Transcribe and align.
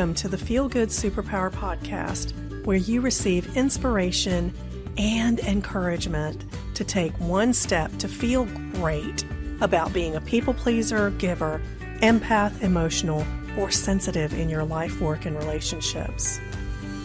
Welcome 0.00 0.14
to 0.14 0.28
the 0.28 0.38
Feel 0.38 0.66
Good 0.66 0.88
Superpower 0.88 1.50
Podcast, 1.50 2.32
where 2.64 2.78
you 2.78 3.02
receive 3.02 3.54
inspiration 3.54 4.50
and 4.96 5.40
encouragement 5.40 6.42
to 6.72 6.84
take 6.84 7.12
one 7.20 7.52
step 7.52 7.94
to 7.98 8.08
feel 8.08 8.46
great 8.76 9.26
about 9.60 9.92
being 9.92 10.16
a 10.16 10.20
people 10.22 10.54
pleaser, 10.54 11.10
giver, 11.10 11.60
empath, 11.98 12.62
emotional, 12.62 13.26
or 13.58 13.70
sensitive 13.70 14.32
in 14.32 14.48
your 14.48 14.64
life, 14.64 15.02
work, 15.02 15.26
and 15.26 15.36
relationships. 15.36 16.40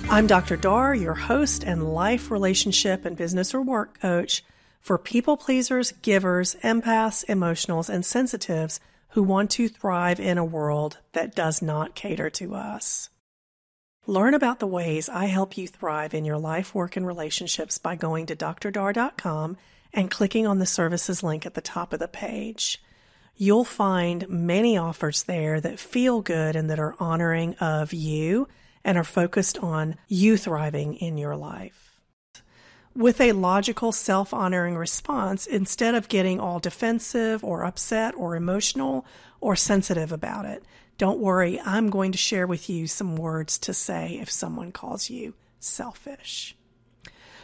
I'm 0.09 0.25
Dr. 0.25 0.55
Dar, 0.55 0.95
your 0.95 1.15
host 1.15 1.65
and 1.65 1.93
life, 1.93 2.31
relationship, 2.31 3.03
and 3.03 3.17
business 3.17 3.53
or 3.53 3.61
work 3.61 3.99
coach 3.99 4.41
for 4.79 4.97
people 4.97 5.35
pleasers, 5.35 5.91
givers, 6.01 6.55
empaths, 6.63 7.25
emotionals, 7.25 7.89
and 7.89 8.05
sensitives 8.05 8.79
who 9.15 9.23
want 9.23 9.49
to 9.49 9.69
thrive 9.69 10.19
in 10.19 10.37
a 10.37 10.43
world 10.43 10.97
that 11.13 11.33
does 11.33 11.61
not 11.61 11.95
cater 11.95 12.29
to 12.29 12.53
us. 12.53 13.09
Learn 14.05 14.33
about 14.33 14.59
the 14.59 14.67
ways 14.67 15.07
I 15.07 15.27
help 15.27 15.57
you 15.57 15.69
thrive 15.69 16.13
in 16.13 16.25
your 16.25 16.37
life, 16.37 16.75
work, 16.75 16.97
and 16.97 17.07
relationships 17.07 17.77
by 17.77 17.95
going 17.95 18.25
to 18.25 18.35
drdar.com 18.35 19.55
and 19.93 20.11
clicking 20.11 20.45
on 20.45 20.59
the 20.59 20.65
services 20.65 21.23
link 21.23 21.45
at 21.45 21.53
the 21.53 21.61
top 21.61 21.93
of 21.93 21.99
the 21.99 22.09
page. 22.09 22.83
You'll 23.37 23.63
find 23.63 24.27
many 24.27 24.77
offers 24.77 25.23
there 25.23 25.61
that 25.61 25.79
feel 25.79 26.21
good 26.21 26.57
and 26.57 26.69
that 26.69 26.79
are 26.79 26.97
honoring 26.99 27.55
of 27.61 27.93
you 27.93 28.49
and 28.83 28.97
are 28.97 29.05
focused 29.05 29.57
on 29.59 29.95
you 30.09 30.35
thriving 30.35 30.93
in 30.95 31.17
your 31.17 31.37
life 31.37 31.84
with 32.95 33.19
a 33.19 33.33
logical, 33.33 33.91
self 33.91 34.33
honoring 34.33 34.75
response 34.77 35.45
instead 35.45 35.95
of 35.95 36.07
getting 36.07 36.39
all 36.39 36.59
defensive 36.59 37.43
or 37.43 37.63
upset 37.63 38.15
or 38.15 38.35
emotional 38.35 39.05
or 39.41 39.55
sensitive 39.55 40.11
about 40.11 40.45
it. 40.45 40.63
Don't 40.97 41.19
worry, 41.19 41.59
I'm 41.59 41.89
going 41.89 42.13
to 42.13 42.17
share 42.17 42.47
with 42.47 42.69
you 42.69 42.87
some 42.87 43.17
words 43.17 43.57
to 43.59 43.73
say 43.73 44.17
if 44.21 44.31
someone 44.31 44.71
calls 44.71 45.09
you 45.09 45.33
selfish. 45.59 46.55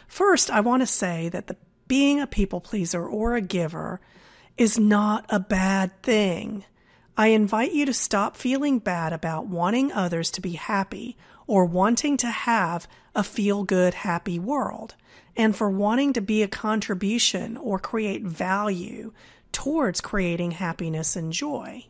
First, 0.08 0.50
I 0.50 0.60
want 0.60 0.82
to 0.82 0.86
say 0.86 1.28
that 1.28 1.48
the, 1.48 1.56
being 1.86 2.20
a 2.20 2.26
people 2.26 2.60
pleaser 2.60 3.06
or 3.06 3.34
a 3.34 3.42
giver 3.42 4.00
is 4.56 4.78
not 4.78 5.26
a 5.28 5.38
bad 5.38 6.02
thing. 6.02 6.64
I 7.16 7.28
invite 7.28 7.72
you 7.72 7.84
to 7.86 7.92
stop 7.92 8.36
feeling 8.36 8.78
bad 8.78 9.12
about 9.12 9.46
wanting 9.46 9.92
others 9.92 10.30
to 10.32 10.40
be 10.40 10.52
happy 10.52 11.18
or 11.46 11.66
wanting 11.66 12.16
to 12.18 12.28
have 12.28 12.88
a 13.14 13.22
feel 13.22 13.64
good, 13.64 13.94
happy 13.94 14.38
world 14.38 14.94
and 15.36 15.56
for 15.56 15.70
wanting 15.70 16.12
to 16.12 16.20
be 16.20 16.42
a 16.42 16.48
contribution 16.48 17.56
or 17.56 17.78
create 17.78 18.22
value 18.22 19.12
towards 19.50 20.00
creating 20.00 20.52
happiness 20.52 21.16
and 21.16 21.32
joy. 21.32 21.86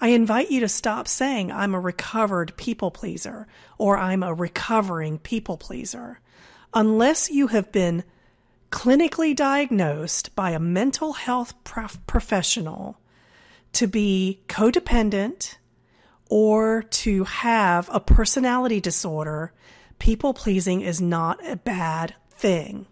I 0.00 0.08
invite 0.08 0.50
you 0.50 0.60
to 0.60 0.68
stop 0.68 1.06
saying 1.06 1.52
I'm 1.52 1.74
a 1.74 1.80
recovered 1.80 2.56
people 2.56 2.90
pleaser 2.90 3.46
or 3.78 3.96
I'm 3.96 4.22
a 4.22 4.34
recovering 4.34 5.18
people 5.18 5.56
pleaser 5.56 6.20
unless 6.74 7.30
you 7.30 7.48
have 7.48 7.70
been 7.70 8.02
clinically 8.70 9.36
diagnosed 9.36 10.34
by 10.34 10.50
a 10.50 10.58
mental 10.58 11.12
health 11.12 11.54
prof- 11.62 12.04
professional 12.06 12.98
to 13.74 13.86
be 13.86 14.40
codependent 14.48 15.56
or 16.28 16.82
to 16.82 17.24
have 17.24 17.88
a 17.92 18.00
personality 18.00 18.80
disorder 18.80 19.52
people 20.02 20.34
pleasing 20.34 20.80
is 20.80 21.00
not 21.00 21.38
a 21.48 21.54
bad 21.54 22.12
thing. 22.28 22.86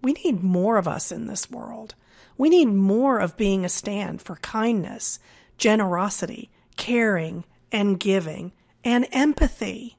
We 0.00 0.14
need 0.14 0.42
more 0.42 0.78
of 0.78 0.88
us 0.88 1.12
in 1.12 1.26
this 1.26 1.50
world. 1.50 1.94
We 2.38 2.48
need 2.48 2.68
more 2.68 3.18
of 3.18 3.36
being 3.36 3.62
a 3.62 3.68
stand 3.68 4.22
for 4.22 4.36
kindness, 4.36 5.18
generosity, 5.58 6.50
caring, 6.78 7.44
and 7.70 8.00
giving, 8.00 8.52
and 8.82 9.06
empathy. 9.12 9.98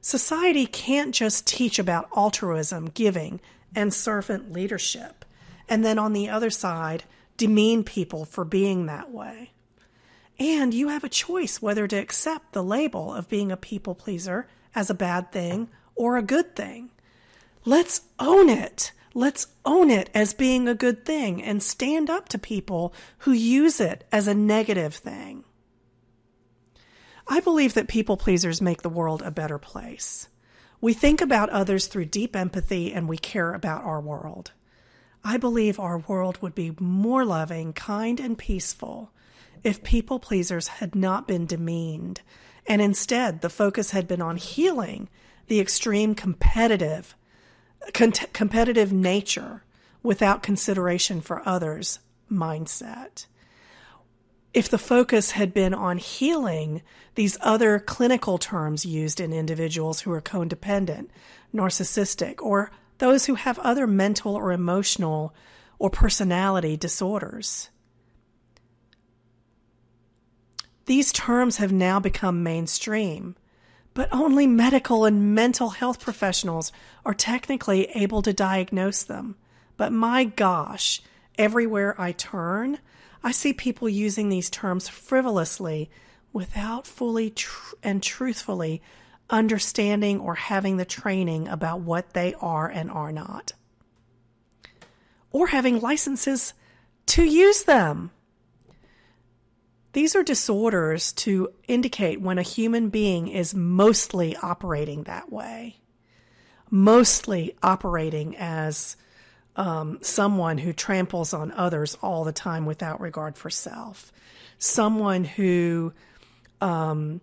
Society 0.00 0.64
can't 0.64 1.14
just 1.14 1.46
teach 1.46 1.78
about 1.78 2.08
altruism, 2.16 2.86
giving, 2.86 3.42
and 3.74 3.92
servant 3.92 4.52
leadership, 4.52 5.26
and 5.68 5.84
then 5.84 5.98
on 5.98 6.14
the 6.14 6.30
other 6.30 6.48
side, 6.48 7.04
demean 7.36 7.84
people 7.84 8.24
for 8.24 8.46
being 8.46 8.86
that 8.86 9.10
way. 9.10 9.52
And 10.38 10.72
you 10.72 10.88
have 10.88 11.04
a 11.04 11.10
choice 11.10 11.60
whether 11.60 11.86
to 11.88 11.96
accept 11.96 12.54
the 12.54 12.64
label 12.64 13.12
of 13.12 13.28
being 13.28 13.52
a 13.52 13.56
people 13.58 13.94
pleaser 13.94 14.48
as 14.74 14.90
a 14.90 14.94
bad 14.94 15.32
thing 15.32 15.68
or 15.94 16.16
a 16.16 16.22
good 16.22 16.56
thing. 16.56 16.90
Let's 17.64 18.02
own 18.18 18.48
it. 18.48 18.92
Let's 19.14 19.46
own 19.64 19.90
it 19.90 20.10
as 20.12 20.34
being 20.34 20.66
a 20.66 20.74
good 20.74 21.04
thing 21.04 21.42
and 21.42 21.62
stand 21.62 22.10
up 22.10 22.28
to 22.30 22.38
people 22.38 22.92
who 23.18 23.32
use 23.32 23.80
it 23.80 24.04
as 24.10 24.26
a 24.26 24.34
negative 24.34 24.94
thing. 24.94 25.44
I 27.26 27.40
believe 27.40 27.74
that 27.74 27.88
people 27.88 28.16
pleasers 28.16 28.60
make 28.60 28.82
the 28.82 28.88
world 28.88 29.22
a 29.22 29.30
better 29.30 29.58
place. 29.58 30.28
We 30.80 30.92
think 30.92 31.22
about 31.22 31.48
others 31.48 31.86
through 31.86 32.06
deep 32.06 32.36
empathy 32.36 32.92
and 32.92 33.08
we 33.08 33.16
care 33.16 33.54
about 33.54 33.84
our 33.84 34.00
world. 34.00 34.52
I 35.22 35.38
believe 35.38 35.80
our 35.80 35.98
world 35.98 36.42
would 36.42 36.54
be 36.54 36.76
more 36.78 37.24
loving, 37.24 37.72
kind, 37.72 38.20
and 38.20 38.36
peaceful 38.36 39.10
if 39.62 39.82
people 39.82 40.18
pleasers 40.18 40.68
had 40.68 40.94
not 40.94 41.26
been 41.26 41.46
demeaned 41.46 42.20
and 42.66 42.80
instead, 42.80 43.40
the 43.40 43.50
focus 43.50 43.90
had 43.90 44.08
been 44.08 44.22
on 44.22 44.36
healing 44.36 45.08
the 45.46 45.60
extreme 45.60 46.14
competitive, 46.14 47.14
con- 47.92 48.12
competitive 48.32 48.92
nature 48.92 49.62
without 50.02 50.42
consideration 50.42 51.20
for 51.20 51.46
others 51.46 51.98
mindset. 52.30 53.26
If 54.54 54.68
the 54.68 54.78
focus 54.78 55.32
had 55.32 55.52
been 55.52 55.74
on 55.74 55.98
healing 55.98 56.82
these 57.16 57.36
other 57.40 57.78
clinical 57.80 58.38
terms 58.38 58.86
used 58.86 59.20
in 59.20 59.32
individuals 59.32 60.00
who 60.00 60.12
are 60.12 60.22
codependent, 60.22 61.08
narcissistic, 61.52 62.40
or 62.40 62.70
those 62.98 63.26
who 63.26 63.34
have 63.34 63.58
other 63.58 63.86
mental 63.86 64.34
or 64.34 64.52
emotional 64.52 65.34
or 65.78 65.90
personality 65.90 66.76
disorders, 66.76 67.70
These 70.86 71.12
terms 71.12 71.56
have 71.56 71.72
now 71.72 71.98
become 71.98 72.42
mainstream, 72.42 73.36
but 73.94 74.08
only 74.12 74.46
medical 74.46 75.04
and 75.04 75.34
mental 75.34 75.70
health 75.70 76.00
professionals 76.00 76.72
are 77.04 77.14
technically 77.14 77.86
able 77.94 78.22
to 78.22 78.32
diagnose 78.32 79.02
them. 79.02 79.36
But 79.76 79.92
my 79.92 80.24
gosh, 80.24 81.02
everywhere 81.38 81.94
I 81.98 82.12
turn, 82.12 82.78
I 83.22 83.32
see 83.32 83.52
people 83.54 83.88
using 83.88 84.28
these 84.28 84.50
terms 84.50 84.88
frivolously 84.88 85.90
without 86.32 86.86
fully 86.86 87.30
tr- 87.30 87.76
and 87.82 88.02
truthfully 88.02 88.82
understanding 89.30 90.20
or 90.20 90.34
having 90.34 90.76
the 90.76 90.84
training 90.84 91.48
about 91.48 91.80
what 91.80 92.12
they 92.12 92.34
are 92.40 92.68
and 92.68 92.90
are 92.90 93.12
not, 93.12 93.52
or 95.30 95.46
having 95.46 95.80
licenses 95.80 96.52
to 97.06 97.24
use 97.24 97.62
them. 97.64 98.10
These 99.94 100.16
are 100.16 100.24
disorders 100.24 101.12
to 101.12 101.50
indicate 101.68 102.20
when 102.20 102.36
a 102.36 102.42
human 102.42 102.88
being 102.88 103.28
is 103.28 103.54
mostly 103.54 104.36
operating 104.36 105.04
that 105.04 105.30
way, 105.30 105.76
mostly 106.68 107.56
operating 107.62 108.36
as 108.36 108.96
um, 109.54 110.00
someone 110.02 110.58
who 110.58 110.72
tramples 110.72 111.32
on 111.32 111.52
others 111.52 111.96
all 112.02 112.24
the 112.24 112.32
time 112.32 112.66
without 112.66 113.00
regard 113.00 113.38
for 113.38 113.50
self, 113.50 114.12
someone 114.58 115.22
who 115.22 115.92
um, 116.60 117.20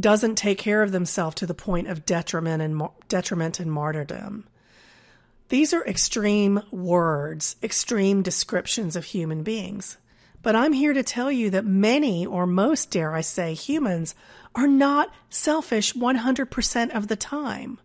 doesn't 0.00 0.36
take 0.36 0.56
care 0.56 0.82
of 0.82 0.92
themselves 0.92 1.34
to 1.36 1.46
the 1.46 1.52
point 1.52 1.88
of 1.88 2.06
detriment 2.06 2.62
and 2.62 2.88
detriment 3.06 3.60
and 3.60 3.70
martyrdom. 3.70 4.46
These 5.50 5.74
are 5.74 5.84
extreme 5.86 6.62
words, 6.70 7.56
extreme 7.62 8.22
descriptions 8.22 8.96
of 8.96 9.04
human 9.04 9.42
beings. 9.42 9.98
But 10.44 10.54
I'm 10.54 10.74
here 10.74 10.92
to 10.92 11.02
tell 11.02 11.32
you 11.32 11.48
that 11.50 11.64
many, 11.64 12.26
or 12.26 12.46
most, 12.46 12.90
dare 12.90 13.14
I 13.14 13.22
say, 13.22 13.54
humans 13.54 14.14
are 14.54 14.66
not 14.66 15.10
selfish 15.30 15.94
100% 15.94 16.94
of 16.94 17.08
the 17.08 17.16
time. 17.16 17.80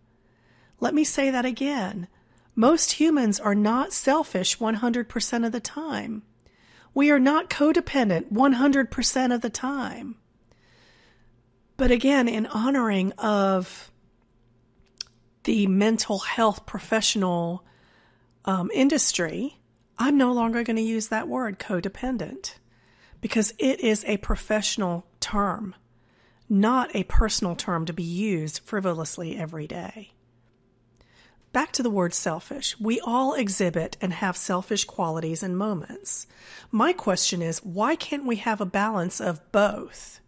Let 0.78 0.92
me 0.92 1.02
say 1.02 1.30
that 1.30 1.46
again. 1.46 2.06
Most 2.54 2.92
humans 2.92 3.40
are 3.40 3.54
not 3.54 3.94
selfish 3.94 4.58
100% 4.58 5.46
of 5.46 5.52
the 5.52 5.60
time. 5.60 6.22
We 6.92 7.10
are 7.10 7.18
not 7.18 7.48
codependent 7.48 8.30
100% 8.30 9.34
of 9.34 9.40
the 9.40 9.50
time. 9.50 10.16
But 11.78 11.90
again, 11.90 12.28
in 12.28 12.44
honoring 12.44 13.12
of 13.12 13.90
the 15.44 15.66
mental 15.66 16.18
health 16.18 16.66
professional 16.66 17.64
um, 18.44 18.70
industry, 18.74 19.59
I'm 20.02 20.16
no 20.16 20.32
longer 20.32 20.64
going 20.64 20.76
to 20.76 20.82
use 20.82 21.08
that 21.08 21.28
word 21.28 21.58
codependent 21.58 22.54
because 23.20 23.52
it 23.58 23.80
is 23.80 24.02
a 24.06 24.16
professional 24.16 25.04
term, 25.20 25.74
not 26.48 26.96
a 26.96 27.04
personal 27.04 27.54
term 27.54 27.84
to 27.84 27.92
be 27.92 28.02
used 28.02 28.60
frivolously 28.64 29.36
every 29.36 29.66
day. 29.66 30.12
Back 31.52 31.72
to 31.72 31.82
the 31.82 31.90
word 31.90 32.14
selfish. 32.14 32.80
We 32.80 32.98
all 33.00 33.34
exhibit 33.34 33.98
and 34.00 34.14
have 34.14 34.38
selfish 34.38 34.86
qualities 34.86 35.42
and 35.42 35.58
moments. 35.58 36.26
My 36.70 36.94
question 36.94 37.42
is 37.42 37.58
why 37.58 37.94
can't 37.94 38.24
we 38.24 38.36
have 38.36 38.62
a 38.62 38.66
balance 38.66 39.20
of 39.20 39.52
both? 39.52 40.20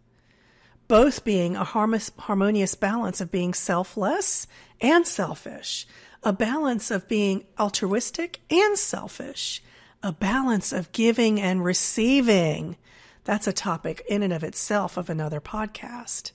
Both 0.87 1.23
being 1.23 1.55
a 1.55 1.63
harmonious 1.63 2.75
balance 2.75 3.21
of 3.21 3.31
being 3.31 3.55
selfless 3.55 4.45
and 4.79 5.07
selfish, 5.07 5.87
a 6.23 6.33
balance 6.33 6.89
of 6.91 7.07
being 7.07 7.45
altruistic 7.59 8.41
and 8.49 8.77
selfish, 8.77 9.61
a 10.01 10.11
balance 10.11 10.71
of 10.71 10.91
giving 10.91 11.39
and 11.39 11.63
receiving. 11.63 12.77
That's 13.23 13.47
a 13.47 13.53
topic 13.53 14.03
in 14.09 14.23
and 14.23 14.33
of 14.33 14.43
itself 14.43 14.97
of 14.97 15.09
another 15.09 15.39
podcast. 15.41 16.31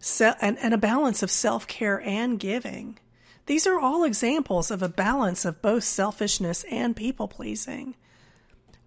So, 0.00 0.34
and, 0.40 0.58
and 0.58 0.74
a 0.74 0.78
balance 0.78 1.22
of 1.22 1.30
self 1.30 1.66
care 1.66 2.00
and 2.00 2.38
giving. 2.38 2.98
These 3.46 3.66
are 3.66 3.78
all 3.78 4.04
examples 4.04 4.70
of 4.70 4.82
a 4.82 4.88
balance 4.88 5.44
of 5.44 5.62
both 5.62 5.84
selfishness 5.84 6.64
and 6.70 6.96
people 6.96 7.28
pleasing. 7.28 7.96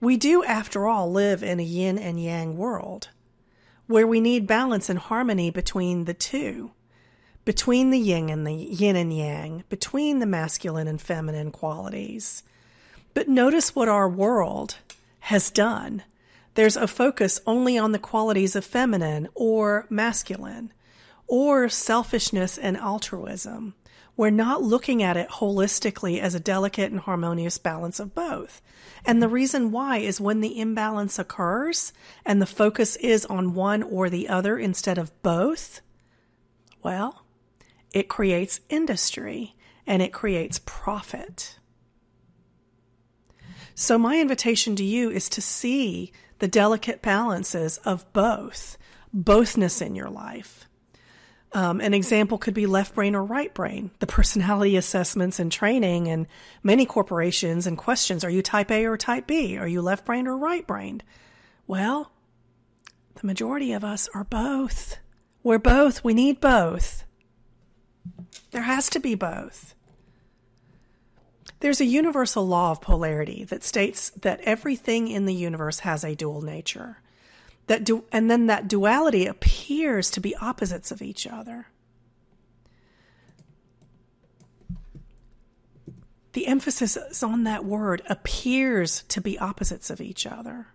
We 0.01 0.17
do, 0.17 0.43
after 0.43 0.87
all, 0.87 1.11
live 1.11 1.43
in 1.43 1.59
a 1.59 1.63
yin 1.63 1.97
and 1.97 2.21
yang 2.21 2.57
world 2.57 3.09
where 3.87 4.07
we 4.07 4.19
need 4.19 4.47
balance 4.47 4.89
and 4.89 4.99
harmony 4.99 5.49
between 5.51 6.05
the 6.05 6.13
two 6.13 6.71
between 7.45 7.91
the 7.91 7.99
yin 7.99 8.29
and 8.29 8.45
the 8.45 8.53
yin 8.53 8.95
and 8.95 9.15
yang, 9.15 9.63
between 9.69 10.19
the 10.19 10.25
masculine 10.25 10.87
and 10.87 10.99
feminine 10.99 11.51
qualities. 11.51 12.43
But 13.13 13.29
notice 13.29 13.75
what 13.75 13.87
our 13.87 14.09
world 14.09 14.77
has 15.21 15.49
done. 15.49 16.03
There's 16.55 16.75
a 16.75 16.87
focus 16.87 17.39
only 17.45 17.77
on 17.77 17.91
the 17.91 17.99
qualities 17.99 18.55
of 18.55 18.65
feminine 18.65 19.27
or 19.35 19.85
masculine, 19.89 20.73
or 21.27 21.69
selfishness 21.69 22.57
and 22.57 22.77
altruism. 22.77 23.75
We're 24.17 24.29
not 24.29 24.63
looking 24.63 25.03
at 25.03 25.17
it 25.17 25.29
holistically 25.29 26.19
as 26.19 26.35
a 26.35 26.39
delicate 26.39 26.91
and 26.91 27.01
harmonious 27.01 27.57
balance 27.57 27.99
of 27.99 28.15
both. 28.15 28.61
And 29.05 29.21
the 29.21 29.27
reason 29.27 29.71
why 29.71 29.97
is 29.97 30.21
when 30.21 30.39
the 30.39 30.59
imbalance 30.59 31.19
occurs 31.19 31.91
and 32.25 32.41
the 32.41 32.45
focus 32.45 32.95
is 32.97 33.25
on 33.25 33.53
one 33.53 33.83
or 33.83 34.09
the 34.09 34.29
other 34.29 34.57
instead 34.57 34.97
of 34.97 35.21
both, 35.21 35.81
well, 36.81 37.24
it 37.95 38.09
creates 38.09 38.59
industry 38.69 39.55
and 39.87 40.01
it 40.01 40.11
creates 40.11 40.59
profit. 40.65 41.57
So, 43.73 43.97
my 43.97 44.19
invitation 44.19 44.75
to 44.75 44.83
you 44.83 45.09
is 45.09 45.29
to 45.29 45.41
see 45.41 46.11
the 46.39 46.47
delicate 46.47 47.01
balances 47.01 47.77
of 47.79 48.11
both, 48.11 48.77
bothness 49.13 49.81
in 49.81 49.95
your 49.95 50.09
life. 50.09 50.67
Um, 51.53 51.79
an 51.79 51.93
example 51.93 52.37
could 52.37 52.53
be 52.53 52.65
left 52.65 52.95
brain 52.95 53.15
or 53.15 53.23
right 53.23 53.53
brain. 53.53 53.91
The 53.99 54.07
personality 54.07 54.75
assessments 54.75 55.39
and 55.39 55.49
training 55.49 56.09
and 56.09 56.27
many 56.63 56.85
corporations 56.85 57.65
and 57.65 57.77
questions 57.77 58.25
are 58.25 58.29
you 58.29 58.41
type 58.41 58.71
A 58.71 58.85
or 58.85 58.97
type 58.97 59.25
B? 59.25 59.57
Are 59.57 59.67
you 59.67 59.81
left 59.81 60.05
brain 60.05 60.27
or 60.27 60.37
right 60.37 60.67
brained? 60.67 61.05
Well, 61.65 62.11
the 63.15 63.27
majority 63.27 63.71
of 63.71 63.85
us 63.85 64.09
are 64.13 64.25
both. 64.25 64.97
We're 65.43 65.59
both. 65.59 66.03
We 66.03 66.13
need 66.13 66.41
both. 66.41 67.04
There 68.51 68.63
has 68.63 68.89
to 68.91 68.99
be 68.99 69.15
both. 69.15 69.75
There's 71.59 71.81
a 71.81 71.85
universal 71.85 72.45
law 72.45 72.71
of 72.71 72.81
polarity 72.81 73.43
that 73.45 73.63
states 73.63 74.09
that 74.21 74.41
everything 74.41 75.07
in 75.07 75.25
the 75.25 75.33
universe 75.33 75.79
has 75.79 76.03
a 76.03 76.15
dual 76.15 76.41
nature. 76.41 76.99
That 77.67 77.83
du- 77.83 78.03
and 78.11 78.29
then 78.29 78.47
that 78.47 78.67
duality 78.67 79.25
appears 79.25 80.11
to 80.11 80.19
be 80.19 80.35
opposites 80.35 80.91
of 80.91 81.01
each 81.01 81.25
other. 81.25 81.67
The 86.33 86.47
emphasis 86.47 86.97
is 86.97 87.23
on 87.23 87.45
that 87.45 87.63
word 87.63 88.01
appears 88.09 89.03
to 89.07 89.21
be 89.21 89.39
opposites 89.39 89.89
of 89.89 90.01
each 90.01 90.27
other. 90.27 90.67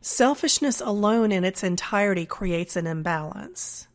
Selfishness 0.00 0.80
alone 0.80 1.32
in 1.32 1.44
its 1.44 1.64
entirety 1.64 2.24
creates 2.24 2.76
an 2.76 2.86
imbalance. 2.86 3.88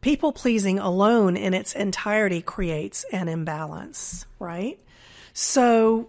People 0.00 0.32
pleasing 0.32 0.78
alone 0.78 1.36
in 1.36 1.54
its 1.54 1.72
entirety 1.72 2.40
creates 2.40 3.04
an 3.12 3.28
imbalance, 3.28 4.26
right? 4.38 4.78
So 5.32 6.08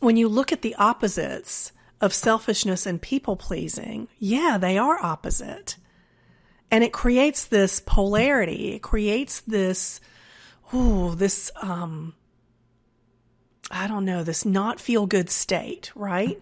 when 0.00 0.16
you 0.16 0.28
look 0.28 0.52
at 0.52 0.62
the 0.62 0.74
opposites 0.76 1.72
of 2.00 2.14
selfishness 2.14 2.86
and 2.86 3.00
people 3.00 3.36
pleasing, 3.36 4.08
yeah, 4.18 4.58
they 4.58 4.78
are 4.78 4.98
opposite. 5.02 5.76
And 6.70 6.82
it 6.82 6.92
creates 6.92 7.46
this 7.46 7.80
polarity. 7.80 8.72
It 8.74 8.82
creates 8.82 9.40
this, 9.40 10.00
ooh, 10.74 11.14
this, 11.14 11.50
um, 11.60 12.14
I 13.70 13.86
don't 13.86 14.04
know, 14.04 14.24
this 14.24 14.44
not 14.44 14.80
feel 14.80 15.06
good 15.06 15.30
state, 15.30 15.92
right? 15.94 16.40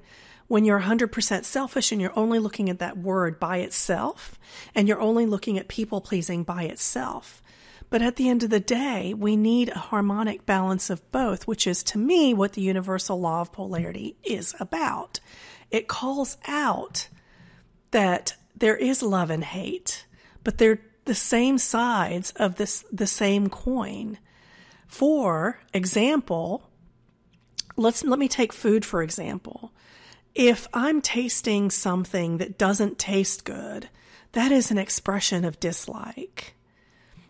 When 0.50 0.64
you're 0.64 0.80
100% 0.80 1.44
selfish 1.44 1.92
and 1.92 2.00
you're 2.00 2.18
only 2.18 2.40
looking 2.40 2.68
at 2.68 2.80
that 2.80 2.98
word 2.98 3.38
by 3.38 3.58
itself 3.58 4.36
and 4.74 4.88
you're 4.88 5.00
only 5.00 5.24
looking 5.24 5.56
at 5.56 5.68
people 5.68 6.00
pleasing 6.00 6.42
by 6.42 6.64
itself. 6.64 7.40
But 7.88 8.02
at 8.02 8.16
the 8.16 8.28
end 8.28 8.42
of 8.42 8.50
the 8.50 8.58
day, 8.58 9.14
we 9.14 9.36
need 9.36 9.68
a 9.68 9.78
harmonic 9.78 10.46
balance 10.46 10.90
of 10.90 11.08
both, 11.12 11.46
which 11.46 11.68
is 11.68 11.84
to 11.84 11.98
me 11.98 12.34
what 12.34 12.54
the 12.54 12.62
universal 12.62 13.20
law 13.20 13.42
of 13.42 13.52
polarity 13.52 14.16
is 14.24 14.52
about. 14.58 15.20
It 15.70 15.86
calls 15.86 16.36
out 16.48 17.06
that 17.92 18.34
there 18.56 18.76
is 18.76 19.04
love 19.04 19.30
and 19.30 19.44
hate, 19.44 20.04
but 20.42 20.58
they're 20.58 20.80
the 21.04 21.14
same 21.14 21.58
sides 21.58 22.32
of 22.32 22.56
this 22.56 22.84
the 22.90 23.06
same 23.06 23.48
coin. 23.50 24.18
For 24.88 25.60
example, 25.72 26.68
let's 27.76 28.02
let 28.02 28.18
me 28.18 28.26
take 28.26 28.52
food 28.52 28.84
for 28.84 29.00
example 29.00 29.72
if 30.34 30.68
I'm 30.72 31.00
tasting 31.00 31.70
something 31.70 32.38
that 32.38 32.58
doesn't 32.58 32.98
taste 32.98 33.44
good, 33.44 33.88
that 34.32 34.52
is 34.52 34.70
an 34.70 34.78
expression 34.78 35.44
of 35.44 35.60
dislike. 35.60 36.54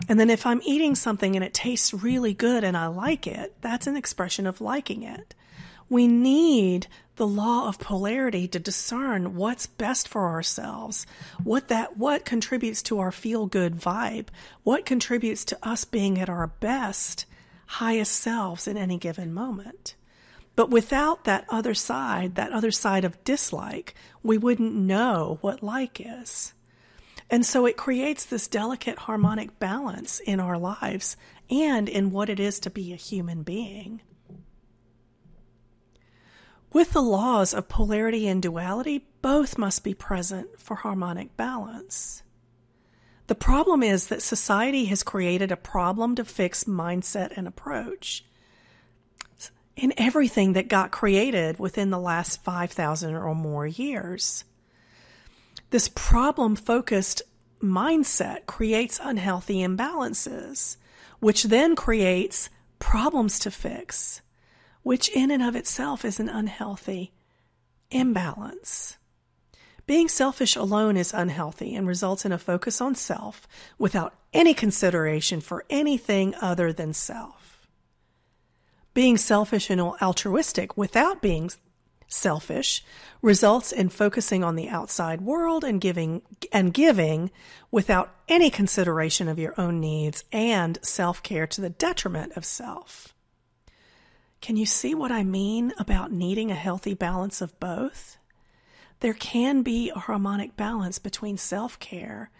And 0.09 0.19
then 0.19 0.31
if 0.31 0.47
I'm 0.47 0.63
eating 0.65 0.95
something 0.95 1.37
and 1.37 1.45
it 1.45 1.55
tastes 1.55 1.95
really 1.95 2.35
good 2.35 2.65
and 2.65 2.77
I 2.77 2.87
like 2.87 3.27
it, 3.27 3.57
that's 3.61 3.87
an 3.87 3.97
expression 3.97 4.47
of 4.47 4.61
liking 4.61 5.03
it. 5.03 5.35
We 5.89 6.07
need 6.07 6.87
the 7.17 7.27
law 7.27 7.69
of 7.69 7.79
polarity 7.79 8.49
to 8.49 8.59
discern 8.59 9.35
what's 9.35 9.67
best 9.67 10.09
for 10.09 10.29
ourselves, 10.29 11.05
what 11.43 11.69
that 11.69 11.99
what 11.99 12.25
contributes 12.25 12.83
to 12.85 12.99
our 12.99 13.13
feel 13.13 13.47
good 13.47 13.75
vibe, 13.75 14.29
what 14.63 14.87
contributes 14.87 15.45
to 15.47 15.59
us 15.63 15.85
being 15.85 16.19
at 16.19 16.31
our 16.31 16.47
best, 16.47 17.27
highest 17.67 18.13
selves 18.13 18.67
in 18.67 18.77
any 18.77 18.97
given 18.97 19.35
moment. 19.35 19.97
But 20.61 20.69
without 20.69 21.25
that 21.25 21.47
other 21.49 21.73
side, 21.73 22.35
that 22.35 22.53
other 22.53 22.71
side 22.71 23.07
of 23.07 23.25
dislike, 23.25 23.95
we 24.23 24.37
wouldn't 24.37 24.75
know 24.75 25.39
what 25.41 25.63
like 25.63 26.03
is. 26.05 26.53
And 27.31 27.47
so 27.47 27.65
it 27.65 27.79
creates 27.79 28.27
this 28.27 28.47
delicate 28.47 28.99
harmonic 28.99 29.59
balance 29.59 30.21
in 30.21 30.39
our 30.39 30.59
lives 30.59 31.17
and 31.49 31.89
in 31.89 32.11
what 32.11 32.29
it 32.29 32.39
is 32.39 32.61
to 32.61 32.69
be 32.69 32.93
a 32.93 32.97
human 32.97 33.43
being. 33.43 34.03
With 36.75 36.93
the 36.93 37.01
laws 37.01 37.55
of 37.55 37.71
polarity 37.71 38.29
and 38.29 38.43
duality, 38.43 39.07
both 39.23 39.57
must 39.57 39.83
be 39.83 39.95
present 39.95 40.61
for 40.61 40.75
harmonic 40.75 41.39
balance. 41.39 42.23
The 43.29 43.35
problem 43.35 43.83
is 43.83 44.09
that 44.09 44.21
society 44.21 44.85
has 44.85 45.03
created 45.03 45.51
a 45.51 45.57
problem 45.57 46.17
to 46.17 46.25
fix 46.27 46.65
mindset 46.65 47.33
and 47.35 47.49
approach 47.49 48.27
in 49.77 49.93
everything 49.97 50.53
that 50.55 50.69
got 50.69 50.91
created 50.91 51.59
within 51.59 51.91
the 51.91 51.99
last 51.99 52.43
5,000 52.43 53.15
or 53.15 53.35
more 53.35 53.67
years. 53.67 54.45
This 55.71 55.89
problem 55.89 56.57
focused 56.57 57.23
mindset 57.63 58.47
creates 58.47 59.01
unhealthy 59.03 59.59
imbalances, 59.59 60.77
which 61.21 61.45
then 61.45 61.77
creates 61.77 62.51
problems 62.79 63.39
to 63.41 63.51
fix 63.51 64.23
which 64.83 65.09
in 65.11 65.31
and 65.31 65.43
of 65.43 65.57
itself 65.57 66.05
is 66.05 66.19
an 66.21 66.29
unhealthy 66.29 67.13
imbalance. 67.91 68.97
Being 69.87 70.09
selfish 70.09 70.57
alone 70.57 70.97
is 70.97 71.13
unhealthy 71.13 71.75
and 71.75 71.87
results 71.87 72.25
in 72.25 72.33
a 72.33 72.39
focus 72.39 72.81
on 72.81 72.95
self 72.95 73.49
without 73.79 74.15
any 74.33 74.55
consideration 74.55 75.41
for 75.41 75.65
anything 75.69 76.35
other 76.41 76.73
than 76.73 76.93
self. 76.93 77.40
Being 78.93 79.17
selfish 79.17 79.71
and 79.71 79.81
altruistic 79.81 80.77
without 80.77 81.23
being 81.23 81.51
selfish 82.09 82.85
results 83.23 83.71
in 83.71 83.89
focusing 83.89 84.43
on 84.43 84.57
the 84.57 84.69
outside 84.69 85.21
world 85.21 85.63
and 85.63 85.81
giving 85.81 86.23
and 86.53 86.75
giving 86.75 87.31
without 87.71 88.13
any 88.29 88.51
consideration 88.51 89.29
of 89.29 89.39
your 89.39 89.55
own 89.59 89.81
needs 89.81 90.25
and 90.33 90.79
self-care 90.83 91.47
to 91.47 91.61
the 91.61 91.71
detriment 91.71 92.33
of 92.37 92.45
self. 92.45 93.15
Can 94.41 94.57
you 94.57 94.67
see 94.67 94.95
what 94.95 95.13
I 95.13 95.23
mean 95.23 95.73
about 95.79 96.13
needing 96.13 96.51
a 96.51 96.55
healthy 96.57 96.95
balance 96.95 97.41
of 97.41 97.59
both? 97.61 98.17
There 99.01 99.15
can 99.15 99.63
be 99.63 99.91
a 99.91 99.99
harmonic 99.99 100.57
balance 100.57 100.99
between 100.99 101.37
self 101.37 101.79
care, 101.79 102.31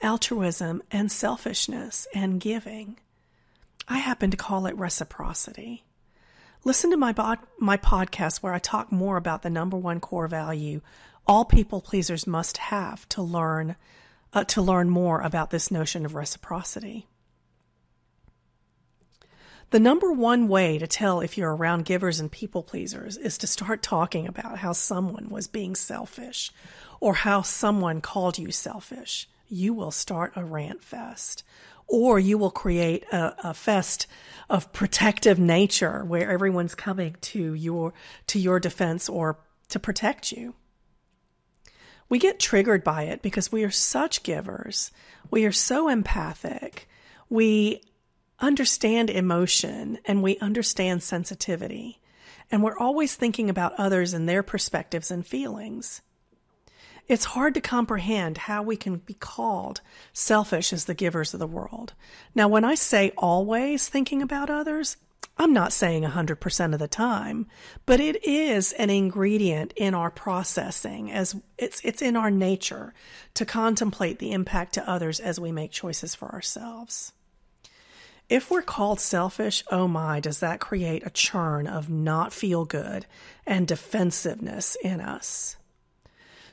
altruism, 0.00 0.82
and 0.90 1.10
selfishness 1.10 2.06
and 2.14 2.40
giving. 2.40 2.98
I 3.88 3.98
happen 3.98 4.30
to 4.30 4.36
call 4.36 4.66
it 4.66 4.76
reciprocity. 4.76 5.85
Listen 6.66 6.90
to 6.90 6.96
my, 6.96 7.14
my 7.60 7.76
podcast 7.76 8.38
where 8.38 8.52
I 8.52 8.58
talk 8.58 8.90
more 8.90 9.16
about 9.16 9.42
the 9.42 9.50
number 9.50 9.76
one 9.76 10.00
core 10.00 10.26
value 10.26 10.80
all 11.24 11.44
people 11.44 11.80
pleasers 11.80 12.26
must 12.26 12.56
have 12.56 13.08
to 13.10 13.22
learn 13.22 13.76
uh, 14.32 14.42
to 14.42 14.60
learn 14.60 14.90
more 14.90 15.20
about 15.20 15.50
this 15.50 15.70
notion 15.70 16.04
of 16.04 16.16
reciprocity. 16.16 17.06
The 19.70 19.78
number 19.78 20.10
one 20.10 20.48
way 20.48 20.76
to 20.78 20.88
tell 20.88 21.20
if 21.20 21.38
you're 21.38 21.54
around 21.54 21.84
givers 21.84 22.18
and 22.18 22.32
people 22.32 22.64
pleasers 22.64 23.16
is 23.16 23.38
to 23.38 23.46
start 23.46 23.80
talking 23.80 24.26
about 24.26 24.58
how 24.58 24.72
someone 24.72 25.28
was 25.28 25.46
being 25.46 25.76
selfish 25.76 26.50
or 26.98 27.14
how 27.14 27.42
someone 27.42 28.00
called 28.00 28.38
you 28.38 28.50
selfish. 28.50 29.28
You 29.48 29.72
will 29.72 29.92
start 29.92 30.32
a 30.34 30.44
rant 30.44 30.82
fest 30.82 31.44
or 31.88 32.18
you 32.18 32.36
will 32.38 32.50
create 32.50 33.04
a, 33.12 33.50
a, 33.50 33.54
fest 33.54 34.06
of 34.50 34.72
protective 34.72 35.38
nature 35.38 36.04
where 36.04 36.30
everyone's 36.30 36.74
coming 36.74 37.16
to 37.20 37.54
your 37.54 37.94
to 38.26 38.38
your 38.38 38.58
defense 38.58 39.08
or 39.08 39.38
to 39.68 39.78
protect 39.78 40.32
you. 40.32 40.54
We 42.08 42.18
get 42.18 42.38
triggered 42.38 42.84
by 42.84 43.04
it 43.04 43.22
because 43.22 43.50
we 43.50 43.64
are 43.64 43.70
such 43.70 44.22
givers. 44.22 44.92
We 45.30 45.44
are 45.44 45.52
so 45.52 45.88
empathic. 45.88 46.88
We 47.28 47.82
understand 48.38 49.10
emotion 49.10 49.98
and 50.04 50.22
we 50.22 50.38
understand 50.38 51.02
sensitivity. 51.02 52.00
And 52.50 52.62
we're 52.62 52.78
always 52.78 53.16
thinking 53.16 53.50
about 53.50 53.74
others 53.76 54.12
and 54.12 54.28
their 54.28 54.44
perspectives 54.44 55.10
and 55.10 55.26
feelings. 55.26 56.00
It's 57.08 57.24
hard 57.26 57.54
to 57.54 57.60
comprehend 57.60 58.38
how 58.38 58.62
we 58.62 58.76
can 58.76 58.96
be 58.96 59.14
called 59.14 59.80
selfish 60.12 60.72
as 60.72 60.86
the 60.86 60.94
givers 60.94 61.32
of 61.34 61.40
the 61.40 61.46
world. 61.46 61.94
Now, 62.34 62.48
when 62.48 62.64
I 62.64 62.74
say 62.74 63.12
always 63.16 63.88
thinking 63.88 64.22
about 64.22 64.50
others, 64.50 64.96
I'm 65.38 65.52
not 65.52 65.72
saying 65.72 66.02
100% 66.02 66.72
of 66.72 66.78
the 66.78 66.88
time, 66.88 67.46
but 67.84 68.00
it 68.00 68.24
is 68.26 68.72
an 68.72 68.88
ingredient 68.90 69.72
in 69.76 69.94
our 69.94 70.10
processing 70.10 71.12
as 71.12 71.36
it's, 71.58 71.80
it's 71.84 72.00
in 72.00 72.16
our 72.16 72.30
nature 72.30 72.94
to 73.34 73.44
contemplate 73.44 74.18
the 74.18 74.32
impact 74.32 74.72
to 74.74 74.90
others 74.90 75.20
as 75.20 75.38
we 75.38 75.52
make 75.52 75.70
choices 75.70 76.14
for 76.14 76.32
ourselves. 76.32 77.12
If 78.28 78.50
we're 78.50 78.62
called 78.62 78.98
selfish, 78.98 79.62
oh 79.70 79.86
my, 79.86 80.18
does 80.20 80.40
that 80.40 80.58
create 80.58 81.06
a 81.06 81.10
churn 81.10 81.66
of 81.66 81.88
not 81.88 82.32
feel 82.32 82.64
good 82.64 83.06
and 83.46 83.68
defensiveness 83.68 84.76
in 84.82 85.00
us? 85.00 85.56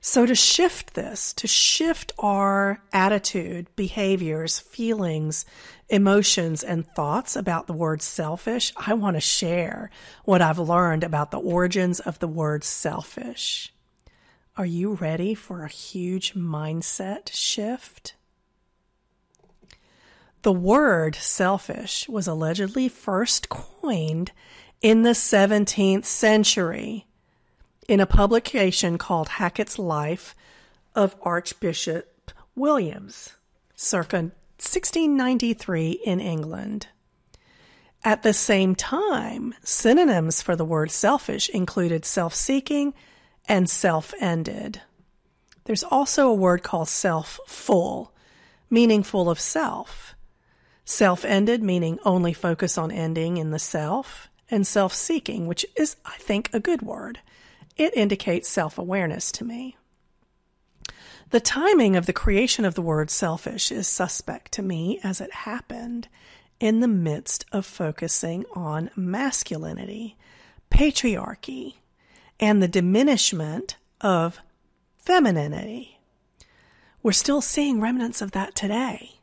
So, 0.05 0.25
to 0.25 0.35
shift 0.35 0.95
this, 0.95 1.31
to 1.31 1.47
shift 1.47 2.11
our 2.19 2.83
attitude, 2.91 3.73
behaviors, 3.77 4.59
feelings, 4.59 5.45
emotions, 5.87 6.61
and 6.61 6.85
thoughts 6.85 7.37
about 7.37 7.67
the 7.67 7.73
word 7.73 8.01
selfish, 8.01 8.73
I 8.75 8.95
want 8.95 9.15
to 9.15 9.21
share 9.21 9.89
what 10.25 10.41
I've 10.41 10.59
learned 10.59 11.05
about 11.05 11.31
the 11.31 11.39
origins 11.39 12.01
of 12.01 12.19
the 12.19 12.27
word 12.27 12.65
selfish. 12.65 13.73
Are 14.57 14.65
you 14.65 14.95
ready 14.95 15.33
for 15.33 15.63
a 15.63 15.69
huge 15.69 16.33
mindset 16.33 17.31
shift? 17.31 18.15
The 20.41 20.51
word 20.51 21.15
selfish 21.15 22.09
was 22.09 22.27
allegedly 22.27 22.89
first 22.89 23.47
coined 23.47 24.33
in 24.81 25.03
the 25.03 25.11
17th 25.11 26.03
century 26.03 27.07
in 27.87 27.99
a 27.99 28.05
publication 28.05 28.97
called 28.97 29.29
Hacket's 29.29 29.77
Life 29.77 30.35
of 30.95 31.15
Archbishop 31.21 32.31
Williams, 32.55 33.33
circa 33.75 34.17
1693 34.57 35.91
in 36.05 36.19
England. 36.19 36.87
At 38.05 38.23
the 38.23 38.33
same 38.33 38.75
time, 38.75 39.53
synonyms 39.63 40.41
for 40.41 40.55
the 40.55 40.65
word 40.65 40.91
selfish 40.91 41.49
included 41.49 42.05
self 42.05 42.35
seeking 42.35 42.93
and 43.47 43.69
self 43.69 44.13
ended. 44.19 44.81
There's 45.65 45.83
also 45.83 46.27
a 46.27 46.33
word 46.33 46.63
called 46.63 46.89
self 46.89 47.39
full, 47.47 48.13
meaning 48.69 49.03
full 49.03 49.29
of 49.29 49.39
self. 49.39 50.15
Self 50.85 51.23
ended, 51.23 51.63
meaning 51.63 51.97
only 52.03 52.33
focus 52.33 52.77
on 52.77 52.91
ending 52.91 53.37
in 53.37 53.51
the 53.51 53.59
self, 53.59 54.29
and 54.51 54.67
self 54.67 54.93
seeking, 54.93 55.47
which 55.47 55.65
is, 55.77 55.95
I 56.05 56.17
think, 56.17 56.49
a 56.51 56.59
good 56.59 56.81
word. 56.81 57.19
It 57.77 57.95
indicates 57.95 58.49
self 58.49 58.77
awareness 58.77 59.31
to 59.33 59.45
me. 59.45 59.77
The 61.29 61.39
timing 61.39 61.95
of 61.95 62.05
the 62.05 62.13
creation 62.13 62.65
of 62.65 62.75
the 62.75 62.81
word 62.81 63.09
selfish 63.09 63.71
is 63.71 63.87
suspect 63.87 64.51
to 64.53 64.61
me 64.61 64.99
as 65.03 65.19
it 65.19 65.33
happened 65.33 66.07
in 66.59 66.79
the 66.79 66.87
midst 66.87 67.45
of 67.51 67.65
focusing 67.65 68.45
on 68.53 68.91
masculinity, 68.95 70.15
patriarchy, 70.69 71.75
and 72.39 72.61
the 72.61 72.67
diminishment 72.67 73.77
of 74.01 74.39
femininity. 74.97 75.99
We're 77.01 77.11
still 77.11 77.41
seeing 77.41 77.81
remnants 77.81 78.21
of 78.21 78.31
that 78.31 78.55
today 78.55 79.13